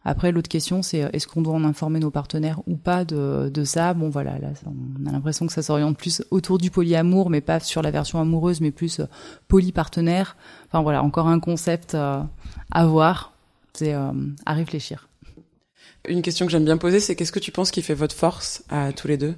Après, 0.05 0.31
l'autre 0.31 0.47
question, 0.47 0.83
c'est 0.83 1.03
euh, 1.03 1.09
est-ce 1.13 1.27
qu'on 1.27 1.41
doit 1.41 1.55
en 1.55 1.65
informer 1.65 1.99
nos 1.99 2.11
partenaires 2.11 2.61
ou 2.67 2.77
pas 2.77 3.03
de, 3.03 3.51
ça? 3.65 3.93
Bon, 3.93 4.09
voilà, 4.09 4.39
là, 4.39 4.49
on 4.65 5.05
a 5.05 5.11
l'impression 5.11 5.47
que 5.47 5.51
ça 5.51 5.63
s'oriente 5.63 5.97
plus 5.97 6.23
autour 6.31 6.59
du 6.59 6.71
polyamour, 6.71 7.29
mais 7.29 7.41
pas 7.41 7.59
sur 7.59 7.81
la 7.81 7.91
version 7.91 8.21
amoureuse, 8.21 8.61
mais 8.61 8.71
plus 8.71 8.99
euh, 8.99 9.05
polypartenaire. 9.47 10.37
Enfin, 10.67 10.81
voilà, 10.81 11.03
encore 11.03 11.27
un 11.27 11.39
concept 11.39 11.95
à 11.95 12.85
voir, 12.85 13.33
c'est 13.73 13.93
à 13.93 14.53
réfléchir. 14.53 15.07
Une 16.07 16.21
question 16.21 16.45
que 16.45 16.51
j'aime 16.51 16.65
bien 16.65 16.77
poser, 16.77 16.99
c'est 16.99 17.15
qu'est-ce 17.15 17.31
que 17.31 17.39
tu 17.39 17.51
penses 17.51 17.71
qui 17.71 17.81
fait 17.81 17.93
votre 17.93 18.15
force 18.15 18.63
à 18.69 18.93
tous 18.93 19.07
les 19.07 19.17
deux? 19.17 19.35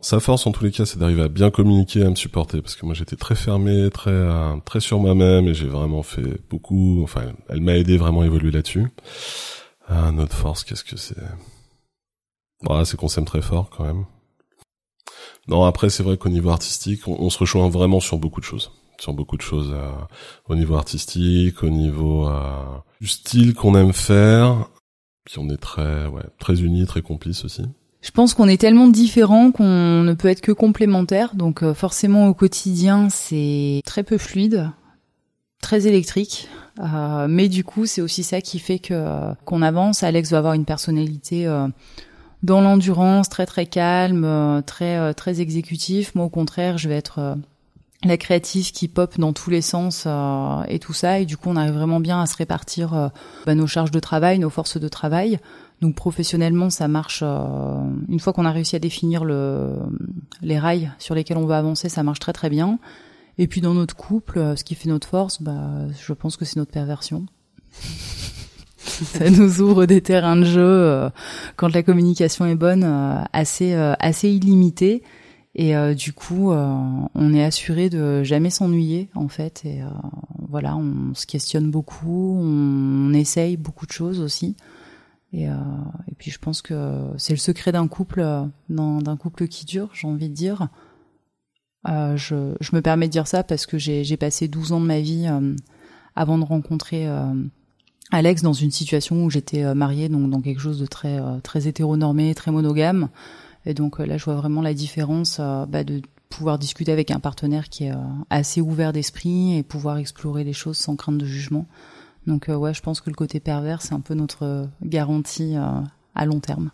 Sa 0.00 0.20
force 0.20 0.46
en 0.46 0.52
tous 0.52 0.64
les 0.64 0.70
cas, 0.70 0.86
c'est 0.86 0.98
d'arriver 0.98 1.22
à 1.22 1.28
bien 1.28 1.50
communiquer, 1.50 2.02
à 2.02 2.10
me 2.10 2.14
supporter, 2.14 2.60
parce 2.60 2.76
que 2.76 2.84
moi 2.84 2.94
j'étais 2.94 3.16
très 3.16 3.34
fermé, 3.34 3.90
très 3.90 4.10
euh, 4.10 4.56
très 4.64 4.80
sur 4.80 4.98
moi-même, 4.98 5.48
et 5.48 5.54
j'ai 5.54 5.68
vraiment 5.68 6.02
fait 6.02 6.40
beaucoup. 6.50 7.02
Enfin, 7.02 7.32
elle 7.48 7.60
m'a 7.60 7.76
aidé 7.76 7.96
vraiment 7.96 8.22
à 8.22 8.26
évoluer 8.26 8.50
là-dessus. 8.50 8.86
Ah, 9.88 10.10
notre 10.12 10.34
force, 10.34 10.64
qu'est-ce 10.64 10.84
que 10.84 10.96
c'est? 10.96 11.16
Voilà, 12.62 12.84
c'est 12.84 12.96
qu'on 12.96 13.08
s'aime 13.08 13.24
très 13.24 13.42
fort 13.42 13.70
quand 13.70 13.84
même. 13.84 14.04
Non, 15.48 15.64
après 15.64 15.88
c'est 15.88 16.02
vrai 16.02 16.18
qu'au 16.18 16.28
niveau 16.28 16.50
artistique, 16.50 17.08
on, 17.08 17.30
se 17.30 17.38
rejoint 17.38 17.68
vraiment 17.70 18.00
sur 18.00 18.18
beaucoup 18.18 18.40
de 18.40 18.44
choses, 18.44 18.70
sur 18.98 19.14
beaucoup 19.14 19.36
de 19.36 19.42
choses 19.42 19.70
euh, 19.72 19.90
au 20.48 20.56
niveau 20.56 20.76
artistique, 20.76 21.62
au 21.62 21.70
niveau 21.70 22.28
euh, 22.28 22.64
du 23.00 23.06
style 23.06 23.54
qu'on 23.54 23.74
aime 23.74 23.94
faire. 23.94 24.68
Puis 25.24 25.38
on 25.38 25.48
est 25.48 25.56
très, 25.56 26.06
ouais, 26.06 26.24
très 26.38 26.60
unis, 26.60 26.86
très 26.86 27.02
complices 27.02 27.44
aussi. 27.44 27.62
Je 28.08 28.12
pense 28.12 28.32
qu'on 28.32 28.48
est 28.48 28.58
tellement 28.58 28.88
différents 28.88 29.52
qu'on 29.52 30.02
ne 30.02 30.14
peut 30.14 30.28
être 30.28 30.40
que 30.40 30.50
complémentaires. 30.50 31.34
Donc 31.34 31.62
euh, 31.62 31.74
forcément 31.74 32.26
au 32.28 32.32
quotidien 32.32 33.10
c'est 33.10 33.82
très 33.84 34.02
peu 34.02 34.16
fluide, 34.16 34.70
très 35.60 35.86
électrique. 35.86 36.48
Euh, 36.80 37.26
mais 37.28 37.50
du 37.50 37.64
coup 37.64 37.84
c'est 37.84 38.00
aussi 38.00 38.22
ça 38.22 38.40
qui 38.40 38.60
fait 38.60 38.78
que 38.78 39.34
qu'on 39.44 39.60
avance. 39.60 40.02
Alex 40.02 40.30
va 40.30 40.38
avoir 40.38 40.54
une 40.54 40.64
personnalité 40.64 41.46
euh, 41.46 41.68
dans 42.42 42.62
l'endurance, 42.62 43.28
très 43.28 43.44
très 43.44 43.66
calme, 43.66 44.62
très 44.64 45.12
très 45.12 45.42
exécutif. 45.42 46.14
Moi 46.14 46.24
au 46.24 46.30
contraire 46.30 46.78
je 46.78 46.88
vais 46.88 46.96
être 46.96 47.36
la 48.04 48.16
créative 48.16 48.70
qui 48.70 48.86
pop 48.86 49.18
dans 49.18 49.32
tous 49.32 49.50
les 49.50 49.60
sens 49.60 50.06
et 50.68 50.78
tout 50.78 50.92
ça. 50.92 51.18
Et 51.18 51.26
du 51.26 51.36
coup 51.36 51.48
on 51.50 51.56
arrive 51.56 51.74
vraiment 51.74 52.00
bien 52.00 52.20
à 52.20 52.26
se 52.26 52.36
répartir 52.36 53.10
bah, 53.44 53.54
nos 53.54 53.66
charges 53.66 53.90
de 53.90 54.00
travail, 54.00 54.38
nos 54.38 54.50
forces 54.50 54.78
de 54.78 54.88
travail. 54.88 55.40
Donc 55.80 55.94
professionnellement, 55.94 56.70
ça 56.70 56.88
marche. 56.88 57.20
Euh, 57.22 57.84
une 58.08 58.18
fois 58.18 58.32
qu'on 58.32 58.44
a 58.44 58.50
réussi 58.50 58.74
à 58.76 58.78
définir 58.78 59.24
le, 59.24 59.74
les 60.42 60.58
rails 60.58 60.90
sur 60.98 61.14
lesquels 61.14 61.36
on 61.36 61.46
va 61.46 61.58
avancer, 61.58 61.88
ça 61.88 62.02
marche 62.02 62.18
très 62.18 62.32
très 62.32 62.50
bien. 62.50 62.78
Et 63.38 63.46
puis 63.46 63.60
dans 63.60 63.74
notre 63.74 63.94
couple, 63.94 64.38
euh, 64.38 64.56
ce 64.56 64.64
qui 64.64 64.74
fait 64.74 64.88
notre 64.88 65.06
force, 65.06 65.40
bah, 65.40 65.86
je 66.00 66.12
pense 66.12 66.36
que 66.36 66.44
c'est 66.44 66.56
notre 66.56 66.72
perversion. 66.72 67.26
ça 68.76 69.30
nous 69.30 69.60
ouvre 69.60 69.86
des 69.86 70.00
terrains 70.00 70.36
de 70.36 70.44
jeu 70.44 70.60
euh, 70.62 71.10
quand 71.54 71.72
la 71.72 71.84
communication 71.84 72.46
est 72.46 72.56
bonne, 72.56 72.84
assez 73.32 73.74
assez 73.74 74.30
illimitée. 74.30 75.04
Et 75.60 75.74
du 75.96 76.12
coup, 76.12 76.52
on 76.52 77.34
est 77.34 77.42
assuré 77.42 77.90
de 77.90 78.22
jamais 78.22 78.48
s'ennuyer 78.48 79.10
en 79.16 79.26
fait. 79.26 79.64
Et 79.64 79.80
voilà, 80.48 80.76
on 80.76 81.14
se 81.14 81.26
questionne 81.26 81.68
beaucoup, 81.72 82.38
on 82.40 83.12
essaye 83.12 83.56
beaucoup 83.56 83.84
de 83.84 83.90
choses 83.90 84.20
aussi. 84.20 84.54
Et, 85.32 85.48
euh, 85.48 85.54
et 86.10 86.14
puis 86.14 86.30
je 86.30 86.38
pense 86.38 86.62
que 86.62 87.08
c'est 87.18 87.32
le 87.32 87.38
secret 87.38 87.72
d'un 87.72 87.86
couple, 87.86 88.20
euh, 88.20 88.44
d'un 88.68 89.16
couple 89.16 89.46
qui 89.48 89.66
dure, 89.66 89.90
j'ai 89.92 90.06
envie 90.06 90.28
de 90.28 90.34
dire. 90.34 90.68
Euh, 91.88 92.16
je, 92.16 92.54
je, 92.60 92.74
me 92.74 92.80
permets 92.82 93.06
de 93.06 93.12
dire 93.12 93.26
ça 93.26 93.44
parce 93.44 93.66
que 93.66 93.78
j'ai 93.78 94.16
passé 94.16 94.48
12 94.48 94.72
ans 94.72 94.80
de 94.80 94.86
ma 94.86 95.00
vie 95.00 95.26
euh, 95.28 95.54
avant 96.16 96.38
de 96.38 96.44
rencontrer 96.44 97.06
euh, 97.06 97.32
Alex 98.10 98.42
dans 98.42 98.52
une 98.52 98.70
situation 98.70 99.24
où 99.24 99.30
j'étais 99.30 99.74
mariée, 99.74 100.08
donc 100.08 100.28
dans 100.30 100.40
quelque 100.40 100.60
chose 100.60 100.80
de 100.80 100.86
très 100.86 101.20
très 101.42 101.68
hétéronormé, 101.68 102.34
très 102.34 102.50
monogame. 102.50 103.10
Et 103.68 103.74
donc 103.74 104.00
là, 104.00 104.16
je 104.16 104.24
vois 104.24 104.34
vraiment 104.34 104.62
la 104.62 104.74
différence 104.74 105.38
bah, 105.38 105.84
de 105.84 106.02
pouvoir 106.28 106.58
discuter 106.58 106.90
avec 106.90 107.12
un 107.12 107.20
partenaire 107.20 107.68
qui 107.68 107.84
est 107.84 107.92
assez 108.30 108.60
ouvert 108.60 108.92
d'esprit 108.92 109.56
et 109.56 109.62
pouvoir 109.62 109.98
explorer 109.98 110.42
les 110.42 110.52
choses 110.52 110.78
sans 110.78 110.96
crainte 110.96 111.18
de 111.18 111.26
jugement. 111.26 111.66
Donc 112.28 112.50
euh, 112.50 112.56
ouais, 112.56 112.74
je 112.74 112.82
pense 112.82 113.00
que 113.00 113.08
le 113.08 113.14
côté 113.14 113.40
pervers, 113.40 113.80
c'est 113.80 113.94
un 113.94 114.00
peu 114.00 114.12
notre 114.12 114.44
euh, 114.44 114.66
garantie 114.82 115.56
euh, 115.56 115.80
à 116.14 116.26
long 116.26 116.40
terme. 116.40 116.70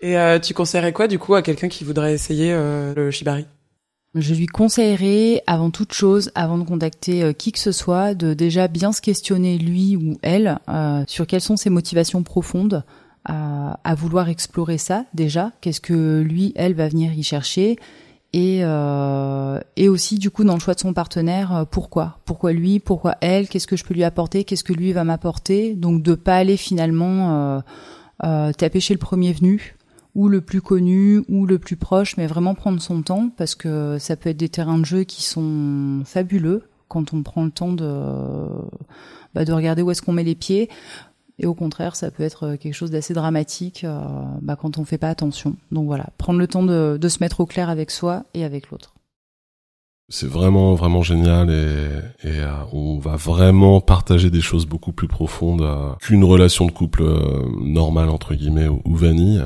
Et 0.00 0.16
tu 0.40 0.54
conseillerais 0.54 0.92
quoi 0.92 1.08
du 1.08 1.18
coup 1.18 1.34
à 1.34 1.42
quelqu'un 1.42 1.68
qui 1.68 1.82
voudrait 1.82 2.14
essayer 2.14 2.52
le 2.52 3.10
shibari? 3.10 3.46
Je 4.14 4.34
lui 4.34 4.46
conseillerais 4.46 5.42
avant 5.46 5.70
toute 5.70 5.92
chose, 5.92 6.30
avant 6.34 6.58
de 6.58 6.64
contacter 6.64 7.34
qui 7.34 7.52
que 7.52 7.58
ce 7.58 7.72
soit, 7.72 8.14
de 8.14 8.34
déjà 8.34 8.66
bien 8.66 8.92
se 8.92 9.00
questionner 9.02 9.58
lui 9.58 9.96
ou 9.96 10.16
elle 10.22 10.58
sur 11.06 11.26
quelles 11.26 11.42
sont 11.42 11.56
ses 11.56 11.70
motivations 11.70 12.22
profondes, 12.22 12.84
à, 13.24 13.94
vouloir 13.94 14.28
explorer 14.28 14.78
ça 14.78 15.04
déjà. 15.14 15.52
Qu'est-ce 15.60 15.80
que 15.80 16.20
lui, 16.20 16.52
elle 16.56 16.74
va 16.74 16.88
venir 16.88 17.12
y 17.12 17.22
chercher? 17.22 17.76
Et, 18.32 18.60
euh, 18.62 19.58
aussi 19.88 20.18
du 20.18 20.30
coup 20.30 20.44
dans 20.44 20.54
le 20.54 20.60
choix 20.60 20.74
de 20.74 20.80
son 20.80 20.92
partenaire, 20.92 21.56
euh, 21.56 21.64
pourquoi? 21.64 22.18
Pourquoi 22.26 22.52
lui? 22.52 22.78
Pourquoi 22.78 23.16
elle? 23.20 23.48
Qu'est-ce 23.48 23.66
que 23.66 23.76
je 23.76 23.84
peux 23.84 23.94
lui 23.94 24.04
apporter? 24.04 24.44
Qu'est-ce 24.44 24.64
que 24.64 24.74
lui 24.74 24.92
va 24.92 25.04
m'apporter? 25.04 25.74
Donc 25.74 26.02
de 26.02 26.14
pas 26.14 26.36
aller 26.36 26.58
finalement 26.58 27.32
euh, 27.32 27.60
euh, 28.24 28.52
taper 28.52 28.80
chez 28.80 28.92
le 28.92 28.98
premier 28.98 29.32
venu 29.32 29.76
ou 30.18 30.28
le 30.28 30.40
plus 30.40 30.60
connu 30.60 31.22
ou 31.28 31.46
le 31.46 31.60
plus 31.60 31.76
proche, 31.76 32.16
mais 32.16 32.26
vraiment 32.26 32.56
prendre 32.56 32.82
son 32.82 33.02
temps 33.02 33.30
parce 33.36 33.54
que 33.54 33.98
ça 34.00 34.16
peut 34.16 34.30
être 34.30 34.36
des 34.36 34.48
terrains 34.48 34.78
de 34.78 34.84
jeu 34.84 35.04
qui 35.04 35.22
sont 35.22 36.02
fabuleux 36.04 36.64
quand 36.88 37.14
on 37.14 37.22
prend 37.22 37.44
le 37.44 37.52
temps 37.52 37.72
de 37.72 37.86
bah, 39.32 39.44
de 39.44 39.52
regarder 39.52 39.82
où 39.82 39.92
est-ce 39.92 40.02
qu'on 40.02 40.12
met 40.12 40.24
les 40.24 40.34
pieds 40.34 40.68
Et 41.38 41.46
au 41.46 41.54
contraire, 41.54 41.94
ça 41.94 42.10
peut 42.10 42.24
être 42.24 42.56
quelque 42.56 42.74
chose 42.74 42.90
d'assez 42.90 43.14
dramatique 43.14 43.86
bah, 44.42 44.56
quand 44.56 44.76
on 44.78 44.84
fait 44.84 44.98
pas 44.98 45.08
attention. 45.08 45.54
Donc 45.70 45.86
voilà, 45.86 46.06
prendre 46.18 46.40
le 46.40 46.48
temps 46.48 46.64
de, 46.64 46.98
de 47.00 47.08
se 47.08 47.18
mettre 47.20 47.38
au 47.38 47.46
clair 47.46 47.70
avec 47.70 47.92
soi 47.92 48.24
et 48.34 48.42
avec 48.42 48.70
l'autre. 48.70 48.97
C'est 50.10 50.26
vraiment 50.26 50.74
vraiment 50.74 51.02
génial 51.02 51.50
et, 51.50 52.26
et 52.26 52.40
euh, 52.40 52.52
on 52.72 52.98
va 52.98 53.16
vraiment 53.16 53.82
partager 53.82 54.30
des 54.30 54.40
choses 54.40 54.64
beaucoup 54.64 54.92
plus 54.92 55.06
profondes 55.06 55.60
euh, 55.60 55.90
qu'une 56.00 56.24
relation 56.24 56.64
de 56.64 56.70
couple 56.70 57.02
euh, 57.02 57.42
normale 57.60 58.08
entre 58.08 58.34
guillemets 58.34 58.68
ou, 58.68 58.96
vanille. 58.96 59.42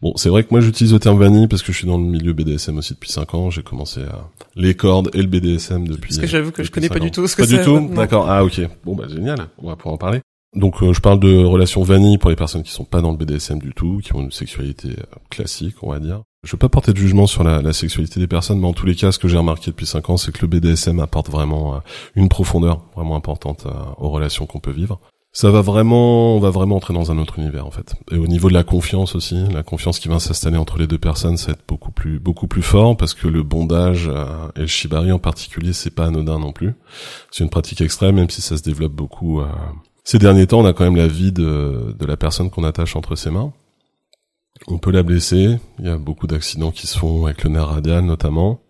bon, 0.00 0.12
c'est 0.14 0.28
vrai 0.28 0.44
que 0.44 0.50
moi 0.52 0.60
j'utilise 0.60 0.92
le 0.92 1.00
terme 1.00 1.18
vanille 1.18 1.48
parce 1.48 1.62
que 1.62 1.72
je 1.72 1.78
suis 1.78 1.88
dans 1.88 1.98
le 1.98 2.04
milieu 2.04 2.34
BDSM 2.34 2.78
aussi 2.78 2.94
depuis 2.94 3.10
5 3.10 3.34
ans. 3.34 3.50
J'ai 3.50 3.64
commencé 3.64 4.02
à 4.02 4.28
les 4.54 4.74
cordes 4.74 5.10
et 5.12 5.22
le 5.22 5.26
BDSM 5.26 5.88
depuis. 5.88 6.10
Parce 6.10 6.18
que 6.18 6.28
j'avoue 6.28 6.52
que 6.52 6.62
je 6.62 6.70
connais 6.70 6.88
pas 6.88 7.00
du 7.00 7.10
tout 7.10 7.26
ce 7.26 7.34
que 7.34 7.44
c'est. 7.44 7.56
Pas 7.56 7.62
du 7.64 7.64
tout. 7.64 7.94
D'accord. 7.96 8.30
Ah 8.30 8.44
ok. 8.44 8.60
Bon 8.84 8.94
bah 8.94 9.06
génial. 9.08 9.38
On 9.60 9.66
va 9.66 9.74
pouvoir 9.74 9.94
en 9.94 9.98
parler. 9.98 10.20
Donc 10.54 10.76
je 10.80 11.00
parle 11.00 11.18
de 11.18 11.44
relations 11.44 11.82
vanille 11.82 12.18
pour 12.18 12.30
les 12.30 12.36
personnes 12.36 12.62
qui 12.62 12.70
sont 12.70 12.84
pas 12.84 13.00
dans 13.00 13.10
le 13.10 13.16
BDSM 13.16 13.58
du 13.58 13.72
tout, 13.74 13.98
qui 14.04 14.14
ont 14.14 14.20
une 14.20 14.30
sexualité 14.30 14.90
classique, 15.30 15.82
on 15.82 15.90
va 15.90 15.98
dire. 15.98 16.22
Je 16.46 16.52
veux 16.52 16.58
pas 16.58 16.68
porter 16.68 16.92
de 16.92 16.98
jugement 16.98 17.26
sur 17.26 17.42
la, 17.42 17.60
la, 17.60 17.72
sexualité 17.72 18.20
des 18.20 18.28
personnes, 18.28 18.60
mais 18.60 18.68
en 18.68 18.72
tous 18.72 18.86
les 18.86 18.94
cas, 18.94 19.10
ce 19.10 19.18
que 19.18 19.26
j'ai 19.26 19.36
remarqué 19.36 19.72
depuis 19.72 19.84
cinq 19.84 20.08
ans, 20.10 20.16
c'est 20.16 20.30
que 20.30 20.42
le 20.42 20.46
BDSM 20.46 21.00
apporte 21.00 21.28
vraiment 21.28 21.74
euh, 21.74 21.78
une 22.14 22.28
profondeur 22.28 22.82
vraiment 22.94 23.16
importante 23.16 23.66
euh, 23.66 23.72
aux 23.98 24.10
relations 24.10 24.46
qu'on 24.46 24.60
peut 24.60 24.70
vivre. 24.70 25.00
Ça 25.32 25.50
va 25.50 25.60
vraiment, 25.60 26.36
on 26.36 26.38
va 26.38 26.50
vraiment 26.50 26.76
entrer 26.76 26.94
dans 26.94 27.10
un 27.10 27.18
autre 27.18 27.40
univers 27.40 27.66
en 27.66 27.72
fait. 27.72 27.96
Et 28.12 28.16
au 28.16 28.28
niveau 28.28 28.48
de 28.48 28.54
la 28.54 28.62
confiance 28.62 29.16
aussi, 29.16 29.36
la 29.52 29.64
confiance 29.64 29.98
qui 29.98 30.06
va 30.06 30.20
s'installer 30.20 30.56
entre 30.56 30.78
les 30.78 30.86
deux 30.86 30.98
personnes, 30.98 31.36
ça 31.36 31.48
va 31.48 31.52
être 31.54 31.66
beaucoup 31.66 31.90
plus, 31.90 32.20
beaucoup 32.20 32.46
plus 32.46 32.62
fort 32.62 32.96
parce 32.96 33.12
que 33.12 33.26
le 33.26 33.42
bondage 33.42 34.08
euh, 34.08 34.24
et 34.54 34.60
le 34.60 34.66
shibari 34.68 35.10
en 35.10 35.18
particulier, 35.18 35.72
c'est 35.72 35.90
pas 35.90 36.06
anodin 36.06 36.38
non 36.38 36.52
plus. 36.52 36.74
C'est 37.32 37.42
une 37.42 37.50
pratique 37.50 37.80
extrême, 37.80 38.14
même 38.14 38.30
si 38.30 38.40
ça 38.40 38.56
se 38.56 38.62
développe 38.62 38.92
beaucoup. 38.92 39.42
Ces 40.04 40.20
derniers 40.20 40.46
temps, 40.46 40.60
on 40.60 40.64
a 40.64 40.72
quand 40.72 40.84
même 40.84 40.96
la 40.96 41.08
vie 41.08 41.32
de, 41.32 41.92
de 41.98 42.06
la 42.06 42.16
personne 42.16 42.50
qu'on 42.50 42.62
attache 42.62 42.94
entre 42.94 43.16
ses 43.16 43.30
mains. 43.30 43.52
On 44.68 44.78
peut 44.78 44.90
la 44.90 45.02
blesser. 45.02 45.58
Il 45.78 45.86
y 45.86 45.88
a 45.88 45.98
beaucoup 45.98 46.26
d'accidents 46.26 46.70
qui 46.70 46.86
se 46.86 46.98
font 46.98 47.26
avec 47.26 47.44
le 47.44 47.50
nerf 47.50 47.66
radial 47.66 48.04
notamment. 48.04 48.60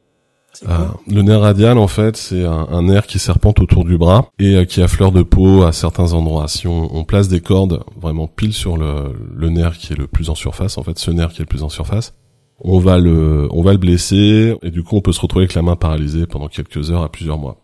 Euh, 0.68 0.87
le 1.07 1.22
nerf 1.22 1.40
radial, 1.40 1.77
en 1.77 1.87
fait, 1.87 2.16
c'est 2.16 2.44
un, 2.44 2.83
nerf 2.83 3.07
qui 3.07 3.18
serpente 3.18 3.61
autour 3.61 3.85
du 3.85 3.99
bras 3.99 4.31
et 4.38 4.57
euh, 4.57 4.64
qui 4.64 4.81
a 4.81 4.88
fleur 4.88 5.12
de 5.12 5.22
peau 5.22 5.64
à 5.64 5.72
certains 5.72 6.14
endroits. 6.14 6.49
Si 6.49 6.66
on, 6.66 7.05
place 7.05 7.29
des 7.29 7.40
cordes 7.40 7.85
vraiment 8.01 8.27
pile 8.27 8.55
sur 8.55 8.79
le, 8.79 9.14
le, 9.35 9.51
nerf 9.51 9.77
qui 9.77 9.92
est 9.92 9.96
le 9.96 10.07
plus 10.07 10.31
en 10.31 10.35
surface, 10.35 10.79
en 10.79 10.83
fait, 10.83 10.99
ce 10.99 11.11
nerf 11.11 11.31
qui 11.33 11.42
est 11.42 11.44
le 11.44 11.49
plus 11.49 11.62
en 11.62 11.68
surface, 11.68 12.14
on 12.61 12.79
va 12.79 12.99
le, 12.99 13.49
on 13.51 13.62
va 13.62 13.72
le 13.72 13.79
blesser 13.79 14.57
et 14.62 14.70
du 14.70 14.83
coup, 14.83 14.96
on 14.96 15.03
peut 15.03 15.12
se 15.12 15.20
retrouver 15.20 15.44
avec 15.44 15.55
la 15.55 15.62
main 15.62 15.77
paralysée 15.77 16.27
pendant 16.27 16.49
quelques 16.49 16.90
heures 16.90 17.03
à 17.03 17.11
plusieurs 17.11 17.38
mois 17.38 17.59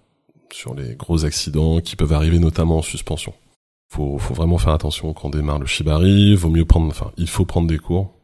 sur 0.51 0.75
les 0.75 0.95
gros 0.97 1.25
accidents 1.25 1.81
qui 1.81 1.97
peuvent 1.97 2.13
arriver 2.13 2.39
notamment 2.39 2.79
en 2.79 2.83
suspension. 2.83 3.33
Faut, 3.93 4.17
faut 4.17 4.33
vraiment 4.33 4.57
faire 4.57 4.73
attention 4.73 5.13
quand 5.13 5.29
on 5.29 5.31
démarre 5.31 5.59
le 5.59 5.67
shibari. 5.67 6.35
Vaut 6.35 6.49
mieux 6.49 6.65
prendre, 6.65 6.87
enfin, 6.87 7.13
il 7.19 7.29
faut 7.29 7.45
prendre 7.45 7.69
des 7.69 7.77
cours 7.77 8.15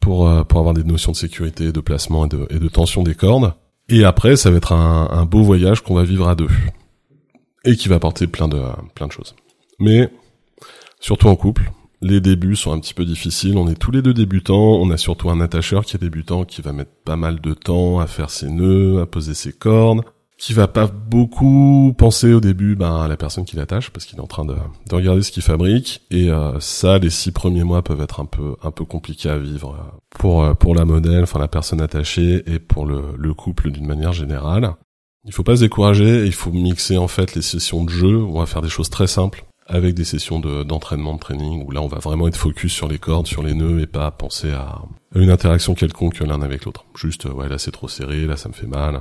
pour, 0.00 0.26
euh, 0.26 0.42
avoir 0.42 0.74
des 0.74 0.82
notions 0.82 1.12
de 1.12 1.16
sécurité, 1.16 1.70
de 1.70 1.80
placement 1.80 2.26
et 2.26 2.28
de, 2.28 2.68
tension 2.68 3.04
des 3.04 3.14
cordes. 3.14 3.54
Et 3.88 4.02
après, 4.02 4.34
ça 4.34 4.50
va 4.50 4.56
être 4.56 4.72
un, 4.72 5.08
un 5.12 5.24
beau 5.24 5.44
voyage 5.44 5.82
qu'on 5.82 5.94
va 5.94 6.02
vivre 6.02 6.26
à 6.26 6.34
deux. 6.34 6.48
Et 7.64 7.76
qui 7.76 7.88
va 7.88 7.94
apporter 7.94 8.26
plein 8.26 8.48
de, 8.48 8.60
plein 8.96 9.06
de 9.06 9.12
choses. 9.12 9.36
Mais, 9.78 10.10
surtout 10.98 11.28
en 11.28 11.36
couple, 11.36 11.70
les 12.00 12.20
débuts 12.20 12.56
sont 12.56 12.72
un 12.72 12.80
petit 12.80 12.94
peu 12.94 13.04
difficiles. 13.04 13.58
On 13.58 13.68
est 13.68 13.78
tous 13.78 13.92
les 13.92 14.02
deux 14.02 14.14
débutants. 14.14 14.80
On 14.80 14.90
a 14.90 14.96
surtout 14.96 15.30
un 15.30 15.40
attacheur 15.40 15.84
qui 15.84 15.94
est 15.94 16.00
débutant, 16.00 16.44
qui 16.44 16.60
va 16.60 16.72
mettre 16.72 16.90
pas 17.04 17.16
mal 17.16 17.40
de 17.40 17.54
temps 17.54 18.00
à 18.00 18.08
faire 18.08 18.30
ses 18.30 18.50
nœuds, 18.50 19.00
à 19.00 19.06
poser 19.06 19.34
ses 19.34 19.52
cordes 19.52 20.02
qui 20.38 20.52
va 20.52 20.68
pas 20.68 20.86
beaucoup 20.86 21.94
penser 21.96 22.32
au 22.32 22.40
début 22.40 22.76
ben, 22.76 23.02
à 23.02 23.08
la 23.08 23.16
personne 23.16 23.44
qui 23.44 23.56
l'attache 23.56 23.90
parce 23.90 24.04
qu'il 24.04 24.18
est 24.18 24.22
en 24.22 24.26
train 24.26 24.44
de, 24.44 24.54
de 24.54 24.94
regarder 24.94 25.22
ce 25.22 25.32
qu'il 25.32 25.42
fabrique. 25.42 26.02
Et 26.10 26.30
euh, 26.30 26.60
ça 26.60 26.98
les 26.98 27.10
six 27.10 27.32
premiers 27.32 27.64
mois 27.64 27.82
peuvent 27.82 28.00
être 28.02 28.20
un 28.20 28.26
peu 28.26 28.56
un 28.62 28.70
peu 28.70 28.84
compliqués 28.84 29.30
à 29.30 29.38
vivre 29.38 29.74
euh, 29.74 29.98
pour 30.10 30.44
euh, 30.44 30.54
pour 30.54 30.74
la 30.74 30.84
modèle 30.84 31.22
enfin 31.22 31.38
la 31.38 31.48
personne 31.48 31.80
attachée 31.80 32.42
et 32.46 32.58
pour 32.58 32.86
le, 32.86 33.02
le 33.16 33.34
couple 33.34 33.70
d'une 33.70 33.86
manière 33.86 34.12
générale. 34.12 34.74
Il 35.24 35.32
faut 35.32 35.42
pas 35.42 35.56
se 35.56 35.62
décourager 35.62 36.26
il 36.26 36.34
faut 36.34 36.52
mixer 36.52 36.98
en 36.98 37.08
fait 37.08 37.34
les 37.34 37.42
sessions 37.42 37.84
de 37.84 37.90
jeu. 37.90 38.16
On 38.18 38.38
va 38.38 38.46
faire 38.46 38.62
des 38.62 38.68
choses 38.68 38.90
très 38.90 39.06
simples 39.06 39.44
avec 39.68 39.94
des 39.94 40.04
sessions 40.04 40.38
de, 40.38 40.62
d'entraînement 40.62 41.14
de 41.14 41.18
training 41.18 41.64
où 41.66 41.72
là 41.72 41.82
on 41.82 41.88
va 41.88 41.98
vraiment 41.98 42.28
être 42.28 42.36
focus 42.36 42.72
sur 42.72 42.86
les 42.86 42.98
cordes 42.98 43.26
sur 43.26 43.42
les 43.42 43.54
nœuds 43.54 43.80
et 43.80 43.86
pas 43.86 44.10
penser 44.12 44.52
à 44.52 44.82
une 45.14 45.30
interaction 45.30 45.74
quelconque 45.74 46.20
l'un 46.20 46.42
avec 46.42 46.66
l'autre. 46.66 46.84
Juste 46.94 47.24
ouais 47.24 47.48
là 47.48 47.56
c'est 47.56 47.72
trop 47.72 47.88
serré 47.88 48.26
là 48.26 48.36
ça 48.36 48.50
me 48.50 48.54
fait 48.54 48.66
mal 48.66 49.00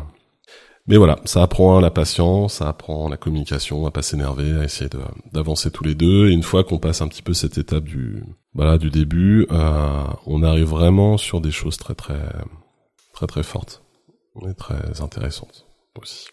mais 0.87 0.97
voilà, 0.97 1.19
ça 1.25 1.41
apprend 1.41 1.79
la 1.79 1.89
patience, 1.89 2.55
ça 2.55 2.69
apprend 2.69 3.09
la 3.09 3.17
communication, 3.17 3.85
à 3.87 3.91
pas 3.91 4.03
s'énerver, 4.03 4.59
à 4.59 4.63
essayer 4.63 4.89
d'avancer 5.33 5.71
tous 5.71 5.83
les 5.83 5.95
deux. 5.95 6.29
Et 6.29 6.31
une 6.31 6.43
fois 6.43 6.63
qu'on 6.63 6.77
passe 6.77 7.01
un 7.01 7.07
petit 7.07 7.23
peu 7.23 7.33
cette 7.33 7.57
étape 7.57 7.85
du 7.85 8.23
voilà 8.53 8.77
du 8.77 8.91
début, 8.91 9.47
euh, 9.51 10.03
on 10.25 10.43
arrive 10.43 10.67
vraiment 10.67 11.17
sur 11.17 11.41
des 11.41 11.51
choses 11.51 11.77
très 11.77 11.95
très 11.95 12.21
très 13.13 13.27
très 13.27 13.43
fortes 13.43 13.83
et 14.47 14.53
très 14.53 15.01
intéressantes 15.01 15.65
aussi. 15.99 16.27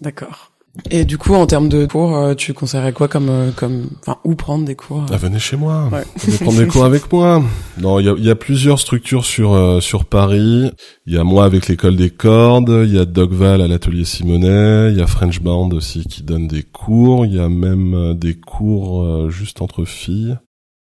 D'accord. 0.00 0.47
Et 0.90 1.04
du 1.04 1.18
coup, 1.18 1.34
en 1.34 1.46
termes 1.46 1.68
de 1.68 1.86
cours, 1.86 2.16
euh, 2.16 2.34
tu 2.34 2.54
conseillerais 2.54 2.92
quoi 2.92 3.08
comme, 3.08 3.28
euh, 3.28 3.50
comme, 3.50 3.90
enfin, 4.00 4.18
où 4.24 4.34
prendre 4.34 4.64
des 4.64 4.76
cours 4.76 5.04
ah, 5.10 5.16
Venez 5.16 5.38
chez 5.38 5.56
moi. 5.56 5.88
Ouais. 5.92 6.04
Venez 6.16 6.38
prendre 6.38 6.58
des 6.58 6.66
cours 6.66 6.84
avec 6.84 7.12
moi. 7.12 7.42
Non, 7.78 7.98
il 7.98 8.06
y 8.06 8.08
a, 8.08 8.14
y 8.16 8.30
a, 8.30 8.36
plusieurs 8.36 8.78
structures 8.78 9.24
sur 9.24 9.54
euh, 9.54 9.80
sur 9.80 10.04
Paris. 10.04 10.70
Il 11.06 11.14
y 11.14 11.18
a 11.18 11.24
moi 11.24 11.44
avec 11.44 11.68
l'école 11.68 11.96
des 11.96 12.10
cordes. 12.10 12.82
Il 12.84 12.94
y 12.94 12.98
a 12.98 13.04
Dogval 13.04 13.60
à 13.60 13.68
l'atelier 13.68 14.04
Simonet. 14.04 14.92
Il 14.92 14.98
y 14.98 15.02
a 15.02 15.06
French 15.06 15.40
Band 15.40 15.70
aussi 15.70 16.04
qui 16.04 16.22
donne 16.22 16.46
des 16.46 16.62
cours. 16.62 17.26
Il 17.26 17.34
y 17.34 17.40
a 17.40 17.48
même 17.48 18.14
des 18.14 18.34
cours 18.34 19.30
juste 19.30 19.60
entre 19.62 19.84
filles. 19.84 20.38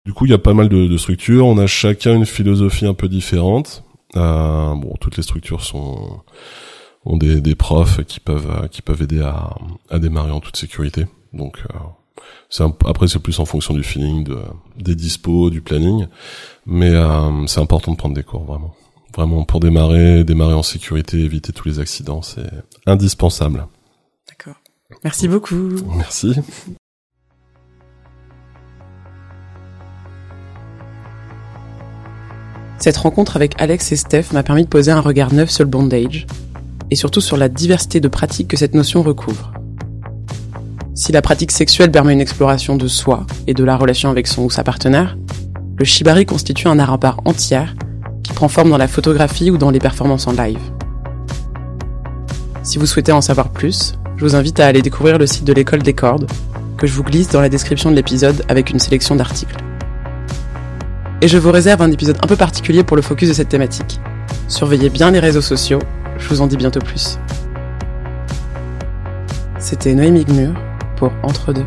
Du 0.06 0.14
coup, 0.14 0.26
il 0.26 0.32
y 0.32 0.36
a 0.36 0.40
pas 0.40 0.54
mal 0.54 0.70
de, 0.70 0.86
de, 0.86 0.98
structures. 0.98 1.48
On 1.48 1.58
a 1.58 1.68
chacun 1.68 2.16
une 2.16 2.26
philosophie 2.26 2.86
un 2.86 2.94
peu 2.94 3.08
différente. 3.08 3.84
bon, 4.14 4.94
toutes 5.00 5.18
les 5.18 5.24
structures 5.24 5.64
sont 5.64 6.22
ont 7.06 7.18
des, 7.18 7.42
des 7.42 7.56
profs 7.56 8.04
qui 8.06 8.20
peuvent 8.20 8.50
euh, 8.50 8.68
qui 8.68 8.82
peuvent 8.82 9.02
aider 9.02 9.22
à, 9.22 9.56
à 9.90 10.00
démarrer 10.00 10.32
en 10.32 10.40
toute 10.40 10.58
sécurité. 10.58 11.06
Donc 11.34 11.60
euh, 11.60 11.78
c'est 12.50 12.64
après 12.86 13.08
c'est 13.08 13.20
plus 13.20 13.40
en 13.40 13.46
fonction 13.46 13.74
du 13.74 13.84
feeling, 13.84 14.24
de, 14.24 14.40
des 14.78 14.96
dispos, 14.96 15.50
du 15.50 15.62
planning, 15.62 16.08
mais 16.66 16.92
euh, 16.92 17.46
c'est 17.48 17.60
important 17.60 17.92
de 17.92 17.98
prendre 17.98 18.16
des 18.16 18.24
cours 18.24 18.44
vraiment. 18.44 18.76
Vraiment 19.16 19.46
pour 19.46 19.62
démarrer, 19.62 20.26
démarrer 20.26 20.56
en 20.56 20.64
sécurité, 20.64 21.20
éviter 21.20 21.54
tous 21.54 21.68
les 21.70 21.80
accidents, 21.80 22.22
c'est 22.22 22.50
indispensable. 22.86 23.66
D'accord. 24.28 24.60
Merci 25.06 25.30
beaucoup. 25.30 25.70
Merci. 25.96 26.36
Cette 32.78 32.98
rencontre 32.98 33.38
avec 33.38 33.54
Alex 33.58 33.94
et 33.94 33.96
Steph 33.96 34.34
m'a 34.34 34.44
permis 34.44 34.64
de 34.64 34.70
poser 34.70 34.92
un 34.92 35.00
regard 35.00 35.34
neuf 35.34 35.50
sur 35.50 35.64
le 35.64 35.70
bondage 35.70 36.28
et 36.92 36.96
surtout 36.96 37.22
sur 37.22 37.38
la 37.38 37.50
diversité 37.50 38.00
de 38.00 38.08
pratiques 38.08 38.48
que 38.48 38.58
cette 38.58 38.74
notion 38.74 39.02
recouvre. 39.02 39.54
Si 40.94 41.12
la 41.12 41.22
pratique 41.22 41.52
sexuelle 41.52 41.92
permet 41.92 42.14
une 42.14 42.22
exploration 42.22 42.78
de 42.78 42.88
soi 42.88 43.26
et 43.48 43.54
de 43.54 43.64
la 43.64 43.76
relation 43.76 44.10
avec 44.10 44.28
son 44.28 44.44
ou 44.44 44.50
sa 44.50 44.64
partenaire, 44.64 45.18
le 45.78 45.84
shibari 45.84 46.26
constitue 46.26 46.68
un 46.68 46.80
art 46.80 46.94
à 46.94 46.98
part 46.98 47.20
entière 47.26 47.76
qui 48.24 48.32
prend 48.34 48.48
forme 48.48 48.70
dans 48.70 48.78
la 48.78 48.88
photographie 48.88 49.52
ou 49.52 49.58
dans 49.58 49.72
les 49.72 49.80
performances 49.80 50.28
en 50.28 50.32
live. 50.32 50.60
Si 52.64 52.78
vous 52.78 52.86
souhaitez 52.86 53.12
en 53.12 53.22
savoir 53.22 53.50
plus, 53.50 53.96
je 54.16 54.24
vous 54.24 54.36
invite 54.36 54.60
à 54.60 54.68
aller 54.68 54.82
découvrir 54.82 55.18
le 55.18 55.28
site 55.28 55.44
de 55.44 55.54
l'école 55.54 55.84
des 55.84 55.94
cordes, 55.94 56.32
que 56.78 56.88
je 56.88 56.94
vous 56.94 57.04
glisse 57.04 57.30
dans 57.30 57.42
la 57.42 57.50
description 57.50 57.92
de 57.92 57.96
l'épisode 57.96 58.44
avec 58.48 58.70
une 58.70 58.80
sélection 58.80 59.16
d'articles. 59.16 59.58
Et 61.22 61.28
je 61.28 61.38
vous 61.38 61.52
réserve 61.52 61.82
un 61.82 61.92
épisode 61.92 62.18
un 62.24 62.28
peu 62.28 62.36
particulier 62.36 62.84
pour 62.84 62.96
le 62.96 63.02
focus 63.02 63.30
de 63.30 63.34
cette 63.34 63.50
thématique. 63.50 64.00
Surveillez 64.48 64.90
bien 64.90 65.12
les 65.12 65.20
réseaux 65.20 65.42
sociaux 65.42 65.80
je 66.18 66.30
vous 66.30 66.42
en 66.42 66.48
dis 66.48 66.58
bientôt 66.58 66.80
plus. 66.80 67.20
C'était 69.60 69.94
Noémie 69.94 70.26
Gmur 70.26 70.54
pour 70.96 71.12
Entre 71.24 71.54
deux. 71.54 71.66